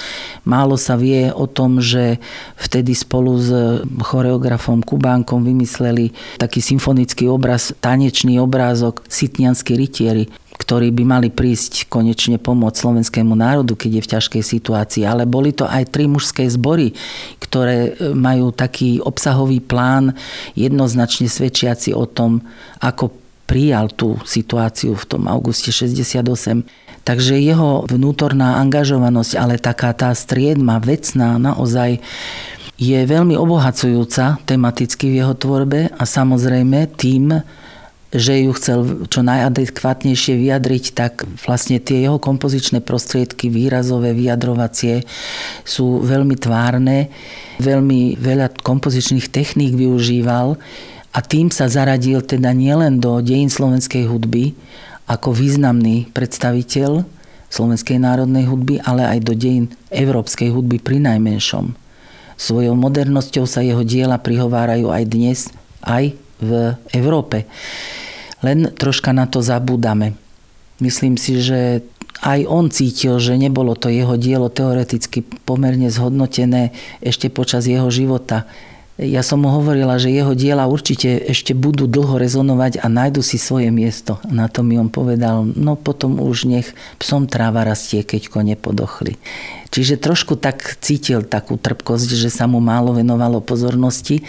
Málo 0.47 0.75
sa 0.79 0.95
vie 0.95 1.29
o 1.35 1.45
tom, 1.45 1.83
že 1.83 2.23
vtedy 2.55 2.95
spolu 2.95 3.35
s 3.35 3.51
choreografom 3.83 4.79
Kubánkom 4.79 5.43
vymysleli 5.43 6.15
taký 6.39 6.63
symfonický 6.63 7.27
obraz 7.27 7.75
tanečný 7.81 8.37
obrázok 8.37 9.01
Sitnianskí 9.09 9.73
rytieri, 9.73 10.29
ktorí 10.61 10.93
by 10.93 11.03
mali 11.03 11.29
prísť 11.33 11.89
konečne 11.89 12.37
pomôcť 12.37 12.77
slovenskému 12.77 13.33
národu, 13.33 13.73
keď 13.73 13.91
je 13.97 14.05
v 14.05 14.11
ťažkej 14.13 14.43
situácii. 14.45 15.03
Ale 15.03 15.25
boli 15.25 15.49
to 15.49 15.65
aj 15.65 15.89
tri 15.89 16.05
mužské 16.05 16.45
zbory, 16.45 16.93
ktoré 17.41 17.91
e, 17.97 18.13
majú 18.13 18.53
taký 18.53 19.01
obsahový 19.01 19.57
plán 19.57 20.13
jednoznačne 20.53 21.25
svedčiaci 21.25 21.97
o 21.97 22.05
tom, 22.05 22.45
ako 22.77 23.09
prijal 23.49 23.89
tú 23.91 24.21
situáciu 24.23 24.95
v 24.95 25.05
tom 25.09 25.25
auguste 25.25 25.73
68. 25.73 26.63
Takže 27.01 27.41
jeho 27.41 27.83
vnútorná 27.89 28.61
angažovanosť, 28.61 29.33
ale 29.35 29.57
taká 29.57 29.91
tá 29.97 30.13
striedma, 30.13 30.77
vecná, 30.77 31.41
naozaj 31.41 31.97
je 32.77 32.99
veľmi 33.01 33.33
obohacujúca 33.33 34.39
tematicky 34.45 35.09
v 35.09 35.25
jeho 35.25 35.33
tvorbe 35.33 35.89
a 35.89 36.03
samozrejme 36.05 36.89
tým 36.95 37.41
že 38.11 38.43
ju 38.43 38.51
chcel 38.59 39.07
čo 39.07 39.23
najadekvátnejšie 39.23 40.35
vyjadriť, 40.35 40.85
tak 40.91 41.23
vlastne 41.47 41.79
tie 41.79 42.03
jeho 42.03 42.19
kompozičné 42.19 42.83
prostriedky, 42.83 43.47
výrazové, 43.47 44.11
vyjadrovacie 44.11 45.07
sú 45.63 46.03
veľmi 46.03 46.35
tvárne, 46.35 47.07
veľmi 47.63 48.19
veľa 48.19 48.59
kompozičných 48.59 49.31
techník 49.31 49.79
využíval 49.79 50.59
a 51.15 51.19
tým 51.23 51.51
sa 51.55 51.71
zaradil 51.71 52.19
teda 52.19 52.51
nielen 52.51 52.99
do 52.99 53.23
dejín 53.23 53.47
slovenskej 53.47 54.07
hudby 54.07 54.55
ako 55.07 55.31
významný 55.31 56.11
predstaviteľ 56.11 57.03
slovenskej 57.51 57.99
národnej 57.99 58.47
hudby, 58.47 58.79
ale 58.83 59.07
aj 59.07 59.19
do 59.27 59.35
dejín 59.35 59.71
európskej 59.91 60.51
hudby 60.55 60.79
pri 60.79 61.03
najmenšom. 61.03 61.75
Svojou 62.39 62.73
modernosťou 62.79 63.43
sa 63.43 63.59
jeho 63.59 63.83
diela 63.83 64.15
prihovárajú 64.19 64.87
aj 64.87 65.03
dnes, 65.07 65.39
aj 65.83 66.15
v 66.41 66.75
Európe 66.91 67.45
len 68.41 68.73
troška 68.73 69.13
na 69.13 69.29
to 69.29 69.39
zabúdame. 69.39 70.17
Myslím 70.81 71.15
si, 71.15 71.39
že 71.39 71.85
aj 72.21 72.45
on 72.49 72.69
cítil, 72.73 73.17
že 73.21 73.37
nebolo 73.37 73.77
to 73.77 73.89
jeho 73.89 74.17
dielo 74.17 74.49
teoreticky 74.49 75.25
pomerne 75.45 75.89
zhodnotené 75.89 76.73
ešte 77.01 77.29
počas 77.29 77.65
jeho 77.65 77.89
života. 77.89 78.49
Ja 79.01 79.25
som 79.25 79.41
mu 79.41 79.49
hovorila, 79.49 79.97
že 79.97 80.13
jeho 80.13 80.37
diela 80.37 80.69
určite 80.69 81.17
ešte 81.25 81.57
budú 81.57 81.89
dlho 81.89 82.21
rezonovať 82.21 82.85
a 82.85 82.85
nájdu 82.85 83.25
si 83.25 83.41
svoje 83.41 83.73
miesto. 83.73 84.21
Na 84.29 84.45
to 84.45 84.61
mi 84.61 84.77
on 84.77 84.93
povedal, 84.93 85.41
no 85.41 85.73
potom 85.73 86.21
už 86.21 86.45
nech 86.45 86.69
psom 87.01 87.25
tráva 87.25 87.65
rastie, 87.65 88.05
keď 88.05 88.29
kone 88.29 88.53
podochli. 88.53 89.17
Čiže 89.73 89.97
trošku 89.97 90.37
tak 90.37 90.77
cítil 90.85 91.25
takú 91.25 91.57
trpkosť, 91.57 92.09
že 92.13 92.29
sa 92.29 92.45
mu 92.45 92.61
málo 92.61 92.93
venovalo 92.93 93.41
pozornosti, 93.41 94.21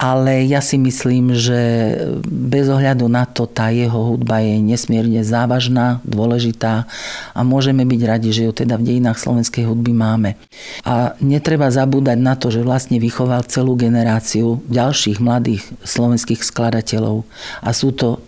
ale 0.00 0.48
ja 0.48 0.64
si 0.64 0.80
myslím, 0.80 1.36
že 1.36 1.60
bez 2.24 2.72
ohľadu 2.72 3.04
na 3.04 3.28
to 3.28 3.44
tá 3.44 3.68
jeho 3.68 4.16
hudba 4.16 4.40
je 4.40 4.56
nesmierne 4.56 5.20
závažná, 5.20 6.00
dôležitá 6.08 6.88
a 7.36 7.40
môžeme 7.44 7.84
byť 7.84 8.00
radi, 8.08 8.32
že 8.32 8.48
ju 8.48 8.52
teda 8.56 8.80
v 8.80 8.96
dejinách 8.96 9.20
slovenskej 9.20 9.68
hudby 9.68 9.92
máme. 9.92 10.40
A 10.88 11.12
netreba 11.20 11.68
zabúdať 11.68 12.16
na 12.16 12.32
to, 12.32 12.48
že 12.48 12.64
vlastne 12.64 12.96
vychoval 12.96 13.44
celú 13.44 13.76
generáciu 13.76 14.64
ďalších 14.72 15.20
mladých 15.20 15.68
slovenských 15.84 16.40
skladateľov 16.48 17.28
a 17.60 17.68
sú 17.76 17.92
to 17.92 18.24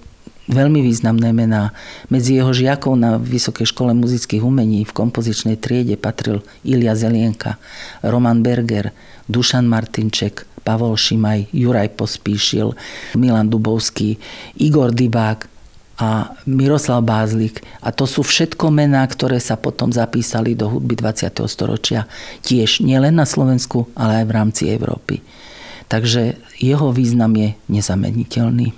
veľmi 0.52 0.84
významné 0.84 1.32
mená. 1.32 1.72
Medzi 2.12 2.36
jeho 2.36 2.52
žiakov 2.52 3.00
na 3.00 3.16
Vysokej 3.16 3.72
škole 3.72 3.96
muzických 3.96 4.44
umení 4.44 4.84
v 4.84 4.92
kompozičnej 4.92 5.56
triede 5.56 5.96
patril 5.96 6.44
Ilia 6.68 6.92
Zelienka, 6.92 7.56
Roman 8.04 8.44
Berger, 8.44 8.92
Dušan 9.24 9.64
Martinček, 9.64 10.51
Pavol 10.62 10.94
Šimaj, 10.94 11.50
Juraj 11.50 11.92
Pospíšil, 11.98 12.72
Milan 13.18 13.50
Dubovský, 13.50 14.16
Igor 14.62 14.94
Dybák 14.94 15.52
a 15.98 16.34
Miroslav 16.48 17.04
Bázlik. 17.06 17.62
A 17.84 17.94
to 17.94 18.08
sú 18.10 18.26
všetko 18.26 18.72
mená, 18.74 19.06
ktoré 19.06 19.38
sa 19.38 19.54
potom 19.54 19.92
zapísali 19.92 20.56
do 20.58 20.66
hudby 20.66 20.98
20. 20.98 21.30
storočia. 21.46 22.10
Tiež 22.42 22.82
nielen 22.82 23.18
na 23.18 23.26
Slovensku, 23.28 23.90
ale 23.94 24.22
aj 24.22 24.24
v 24.26 24.34
rámci 24.34 24.62
Európy. 24.72 25.22
Takže 25.86 26.40
jeho 26.56 26.88
význam 26.90 27.36
je 27.36 27.54
nezameniteľný. 27.68 28.72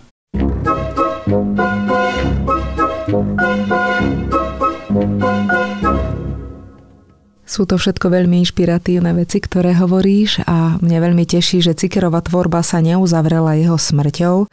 Sú 7.54 7.70
to 7.70 7.78
všetko 7.78 8.10
veľmi 8.10 8.42
inšpiratívne 8.42 9.14
veci, 9.14 9.38
ktoré 9.38 9.78
hovoríš 9.78 10.42
a 10.42 10.74
mne 10.82 10.98
veľmi 10.98 11.22
teší, 11.22 11.62
že 11.62 11.78
Cikerova 11.78 12.18
tvorba 12.18 12.66
sa 12.66 12.82
neuzavrela 12.82 13.54
jeho 13.54 13.78
smrťou, 13.78 14.50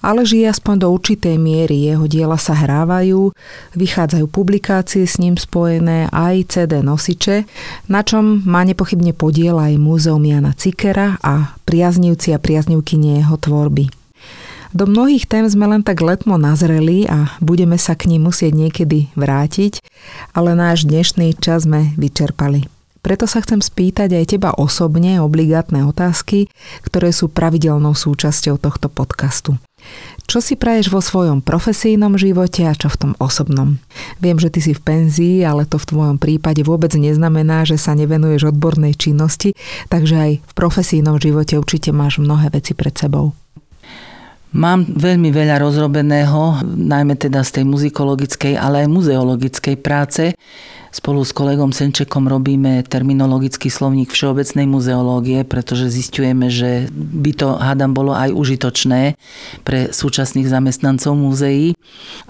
ale 0.00 0.20
žije 0.24 0.56
aspoň 0.56 0.80
do 0.80 0.88
určitej 0.88 1.36
miery. 1.36 1.92
Jeho 1.92 2.08
diela 2.08 2.40
sa 2.40 2.56
hrávajú, 2.56 3.36
vychádzajú 3.76 4.32
publikácie 4.32 5.04
s 5.04 5.20
ním 5.20 5.36
spojené, 5.36 6.08
aj 6.08 6.56
CD 6.56 6.80
nosiče, 6.80 7.44
na 7.92 8.00
čom 8.00 8.40
má 8.48 8.64
nepochybne 8.64 9.12
podiel 9.12 9.60
aj 9.60 9.76
Múzeum 9.76 10.24
Jana 10.24 10.56
Cikera 10.56 11.20
a 11.20 11.52
priaznivci 11.68 12.32
a 12.32 12.40
priaznivky 12.40 12.96
jeho 12.96 13.36
tvorby. 13.36 13.97
Do 14.76 14.84
mnohých 14.84 15.24
tém 15.24 15.48
sme 15.48 15.64
len 15.64 15.80
tak 15.80 16.04
letmo 16.04 16.36
nazreli 16.36 17.08
a 17.08 17.32
budeme 17.40 17.80
sa 17.80 17.96
k 17.96 18.12
ním 18.12 18.28
musieť 18.28 18.52
niekedy 18.52 19.08
vrátiť, 19.16 19.80
ale 20.36 20.52
náš 20.52 20.84
dnešný 20.84 21.40
čas 21.40 21.64
sme 21.64 21.96
vyčerpali. 21.96 22.68
Preto 23.00 23.24
sa 23.24 23.40
chcem 23.40 23.64
spýtať 23.64 24.12
aj 24.12 24.24
teba 24.36 24.50
osobne 24.52 25.22
obligátne 25.24 25.86
otázky, 25.88 26.50
ktoré 26.84 27.14
sú 27.14 27.32
pravidelnou 27.32 27.96
súčasťou 27.96 28.60
tohto 28.60 28.92
podcastu. 28.92 29.56
Čo 30.28 30.44
si 30.44 30.60
praješ 30.60 30.92
vo 30.92 31.00
svojom 31.00 31.40
profesijnom 31.40 32.20
živote 32.20 32.68
a 32.68 32.76
čo 32.76 32.92
v 32.92 33.00
tom 33.00 33.12
osobnom? 33.16 33.80
Viem, 34.20 34.36
že 34.36 34.52
ty 34.52 34.60
si 34.60 34.76
v 34.76 34.84
penzii, 34.84 35.40
ale 35.46 35.64
to 35.64 35.80
v 35.80 35.88
tvojom 35.88 36.16
prípade 36.20 36.60
vôbec 36.60 36.92
neznamená, 36.92 37.64
že 37.64 37.80
sa 37.80 37.96
nevenuješ 37.96 38.52
odbornej 38.52 38.92
činnosti, 39.00 39.56
takže 39.88 40.14
aj 40.18 40.32
v 40.44 40.52
profesijnom 40.52 41.16
živote 41.16 41.56
určite 41.56 41.96
máš 41.96 42.20
mnohé 42.20 42.52
veci 42.52 42.76
pred 42.76 42.92
sebou. 42.92 43.32
Mám 44.48 44.88
veľmi 44.96 45.28
veľa 45.28 45.60
rozrobeného, 45.60 46.64
najmä 46.64 47.20
teda 47.20 47.44
z 47.44 47.60
tej 47.60 47.64
muzikologickej, 47.68 48.56
ale 48.56 48.84
aj 48.84 48.88
muzeologickej 48.88 49.76
práce. 49.76 50.32
Spolu 50.88 51.20
s 51.20 51.36
kolegom 51.36 51.68
Senčekom 51.68 52.24
robíme 52.24 52.80
terminologický 52.88 53.68
slovník 53.68 54.08
všeobecnej 54.08 54.64
muzeológie, 54.64 55.44
pretože 55.44 55.92
zistujeme, 55.92 56.48
že 56.48 56.88
by 56.96 57.30
to, 57.36 57.48
hádam, 57.60 57.92
bolo 57.92 58.16
aj 58.16 58.32
užitočné 58.32 59.20
pre 59.68 59.92
súčasných 59.92 60.48
zamestnancov 60.48 61.12
múzeí, 61.12 61.76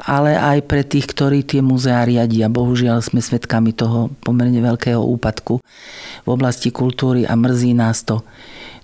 ale 0.03 0.35
aj 0.35 0.67
pre 0.67 0.83
tých, 0.83 1.07
ktorí 1.07 1.47
tie 1.47 1.63
múzeá 1.63 2.03
riadia. 2.03 2.51
Bohužiaľ 2.51 2.99
sme 2.99 3.23
svedkami 3.23 3.71
toho 3.71 4.11
pomerne 4.27 4.59
veľkého 4.59 4.99
úpadku 4.99 5.63
v 6.27 6.29
oblasti 6.29 6.75
kultúry 6.75 7.31
a 7.31 7.39
mrzí 7.39 7.79
nás 7.79 8.03
to. 8.03 8.27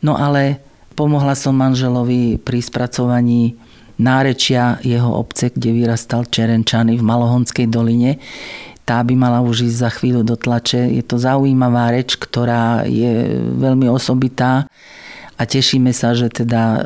No 0.07 0.15
ale 0.15 0.63
Pomohla 0.95 1.35
som 1.35 1.59
manželovi 1.59 2.39
pri 2.39 2.59
spracovaní 2.63 3.59
nárečia 3.99 4.79
jeho 4.83 5.11
obce, 5.15 5.51
kde 5.51 5.75
vyrastal 5.75 6.27
Čerenčany 6.27 6.99
v 6.99 7.03
Malohonskej 7.03 7.67
doline. 7.71 8.19
Tá 8.85 9.01
by 9.01 9.15
mala 9.17 9.41
už 9.41 9.71
ísť 9.71 9.79
za 9.81 9.91
chvíľu 9.91 10.23
do 10.23 10.37
tlače. 10.37 10.93
Je 10.93 11.03
to 11.03 11.17
zaujímavá 11.17 11.91
reč, 11.95 12.15
ktorá 12.21 12.85
je 12.85 13.41
veľmi 13.59 13.89
osobitá 13.89 14.69
a 15.35 15.43
tešíme 15.43 15.91
sa, 15.91 16.15
že 16.15 16.31
teda 16.31 16.63
e, 16.63 16.81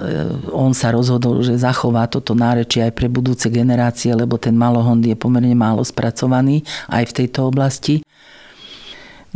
on 0.57 0.73
sa 0.73 0.89
rozhodol, 0.89 1.45
že 1.45 1.61
zachová 1.61 2.09
toto 2.09 2.33
nárečie 2.33 2.81
aj 2.81 2.97
pre 2.97 3.13
budúce 3.13 3.53
generácie, 3.53 4.09
lebo 4.17 4.41
ten 4.41 4.57
malohond 4.57 5.05
je 5.05 5.13
pomerne 5.13 5.53
málo 5.53 5.85
spracovaný 5.85 6.65
aj 6.89 7.13
v 7.13 7.17
tejto 7.25 7.53
oblasti. 7.53 8.01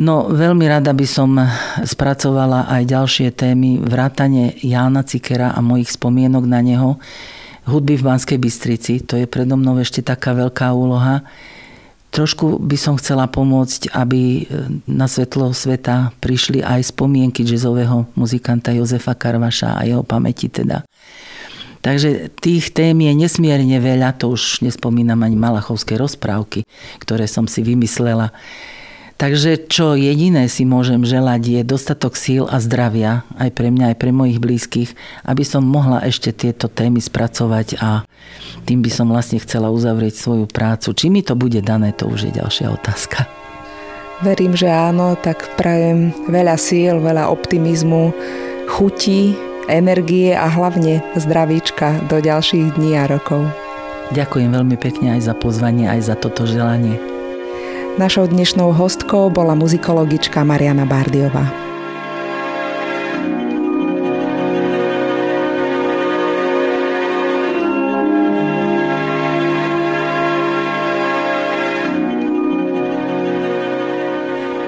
No, 0.01 0.33
veľmi 0.33 0.65
rada 0.65 0.97
by 0.97 1.05
som 1.05 1.37
spracovala 1.85 2.65
aj 2.65 2.83
ďalšie 2.89 3.29
témy, 3.37 3.77
vrátane 3.77 4.57
Jána 4.65 5.05
Cikera 5.05 5.53
a 5.53 5.61
mojich 5.61 5.93
spomienok 5.93 6.45
na 6.49 6.65
neho, 6.65 6.97
hudby 7.69 8.01
v 8.01 8.07
Banskej 8.09 8.41
Bystrici, 8.41 9.05
to 9.05 9.21
je 9.21 9.29
predo 9.29 9.61
mnou 9.61 9.77
ešte 9.77 10.01
taká 10.01 10.33
veľká 10.33 10.73
úloha. 10.73 11.21
Trošku 12.13 12.61
by 12.61 12.77
som 12.77 12.97
chcela 13.01 13.25
pomôcť, 13.25 13.93
aby 13.97 14.21
e, 14.21 14.43
na 14.85 15.09
svetlo 15.09 15.49
sveta 15.57 16.13
prišli 16.21 16.61
aj 16.61 16.93
spomienky 16.93 17.41
jazzového 17.41 18.05
muzikanta 18.17 18.69
Jozefa 18.73 19.17
Karvaša 19.17 19.81
a 19.81 19.89
jeho 19.89 20.05
pamäti 20.05 20.53
teda. 20.53 20.85
Takže 21.81 22.31
tých 22.37 22.71
tém 22.77 22.95
je 23.01 23.13
nesmierne 23.17 23.81
veľa, 23.81 24.15
to 24.15 24.37
už 24.37 24.61
nespomínam 24.61 25.25
ani 25.25 25.35
malachovské 25.41 25.97
rozprávky, 25.97 26.69
ktoré 27.01 27.25
som 27.25 27.49
si 27.49 27.65
vymyslela. 27.65 28.31
Takže 29.23 29.71
čo 29.71 29.95
jediné 29.95 30.51
si 30.51 30.67
môžem 30.67 31.07
želať 31.07 31.43
je 31.47 31.61
dostatok 31.63 32.19
síl 32.19 32.43
a 32.51 32.59
zdravia 32.59 33.23
aj 33.39 33.55
pre 33.55 33.71
mňa, 33.71 33.95
aj 33.95 33.97
pre 34.03 34.11
mojich 34.11 34.43
blízkych, 34.43 34.99
aby 35.23 35.47
som 35.47 35.63
mohla 35.63 36.03
ešte 36.03 36.35
tieto 36.35 36.67
témy 36.67 36.99
spracovať 36.99 37.79
a 37.79 38.03
tým 38.67 38.83
by 38.83 38.91
som 38.91 39.07
vlastne 39.07 39.39
chcela 39.39 39.71
uzavrieť 39.71 40.19
svoju 40.19 40.51
prácu. 40.51 40.91
Či 40.91 41.07
mi 41.07 41.23
to 41.23 41.39
bude 41.39 41.63
dané, 41.63 41.95
to 41.95 42.11
už 42.11 42.27
je 42.27 42.33
ďalšia 42.35 42.75
otázka. 42.75 43.31
Verím, 44.27 44.59
že 44.59 44.67
áno, 44.67 45.15
tak 45.15 45.55
prajem 45.55 46.11
veľa 46.27 46.59
síl, 46.59 46.99
veľa 46.99 47.31
optimizmu, 47.31 48.11
chutí, 48.67 49.39
energie 49.71 50.35
a 50.35 50.51
hlavne 50.51 50.99
zdravíčka 51.15 52.11
do 52.11 52.19
ďalších 52.19 52.75
dní 52.75 52.99
a 52.99 53.07
rokov. 53.07 53.47
Ďakujem 54.11 54.51
veľmi 54.51 54.75
pekne 54.83 55.15
aj 55.15 55.31
za 55.31 55.35
pozvanie, 55.39 55.87
aj 55.87 56.11
za 56.11 56.19
toto 56.19 56.43
želanie. 56.43 57.12
Našou 57.93 58.25
dnešnou 58.25 58.73
hostkou 58.73 59.29
bola 59.29 59.53
muzikologička 59.53 60.41
Mariana 60.49 60.89
Bardiová. 60.89 61.45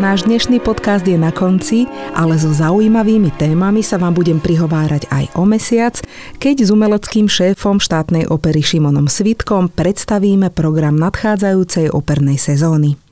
Náš 0.05 0.29
dnešný 0.29 0.61
podcast 0.61 1.09
je 1.09 1.17
na 1.17 1.33
konci, 1.33 1.89
ale 2.13 2.37
so 2.37 2.53
zaujímavými 2.53 3.33
témami 3.41 3.81
sa 3.81 3.97
vám 3.97 4.13
budem 4.13 4.37
prihovárať 4.37 5.09
aj 5.09 5.33
o 5.33 5.49
mesiac, 5.49 5.97
keď 6.37 6.57
s 6.61 6.69
umeleckým 6.69 7.25
šéfom 7.25 7.81
štátnej 7.81 8.29
opery 8.29 8.61
Šimonom 8.61 9.09
Svitkom 9.09 9.73
predstavíme 9.73 10.53
program 10.53 11.01
nadchádzajúcej 11.01 11.89
opernej 11.89 12.37
sezóny. 12.37 13.04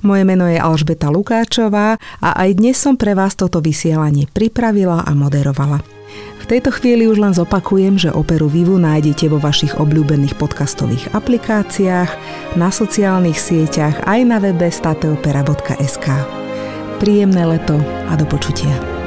Moje 0.00 0.22
meno 0.24 0.46
je 0.48 0.58
Alžbeta 0.60 1.10
Lukáčová 1.10 1.96
a 2.20 2.30
aj 2.46 2.50
dnes 2.56 2.76
som 2.78 2.94
pre 2.96 3.12
vás 3.16 3.36
toto 3.36 3.58
vysielanie 3.58 4.26
pripravila 4.30 5.04
a 5.04 5.12
moderovala. 5.12 5.80
V 6.40 6.44
tejto 6.48 6.74
chvíli 6.74 7.06
už 7.06 7.22
len 7.22 7.34
zopakujem, 7.36 8.00
že 8.00 8.10
Operu 8.10 8.50
Vivu 8.50 8.80
nájdete 8.80 9.30
vo 9.30 9.38
vašich 9.38 9.78
obľúbených 9.78 10.34
podcastových 10.34 11.14
aplikáciách, 11.14 12.10
na 12.58 12.68
sociálnych 12.72 13.38
sieťach 13.38 14.02
aj 14.08 14.20
na 14.26 14.42
webe 14.42 14.66
stateopera.sk. 14.66 16.06
Príjemné 16.98 17.46
leto 17.46 17.78
a 18.10 18.18
do 18.18 18.26
počutia. 18.26 18.99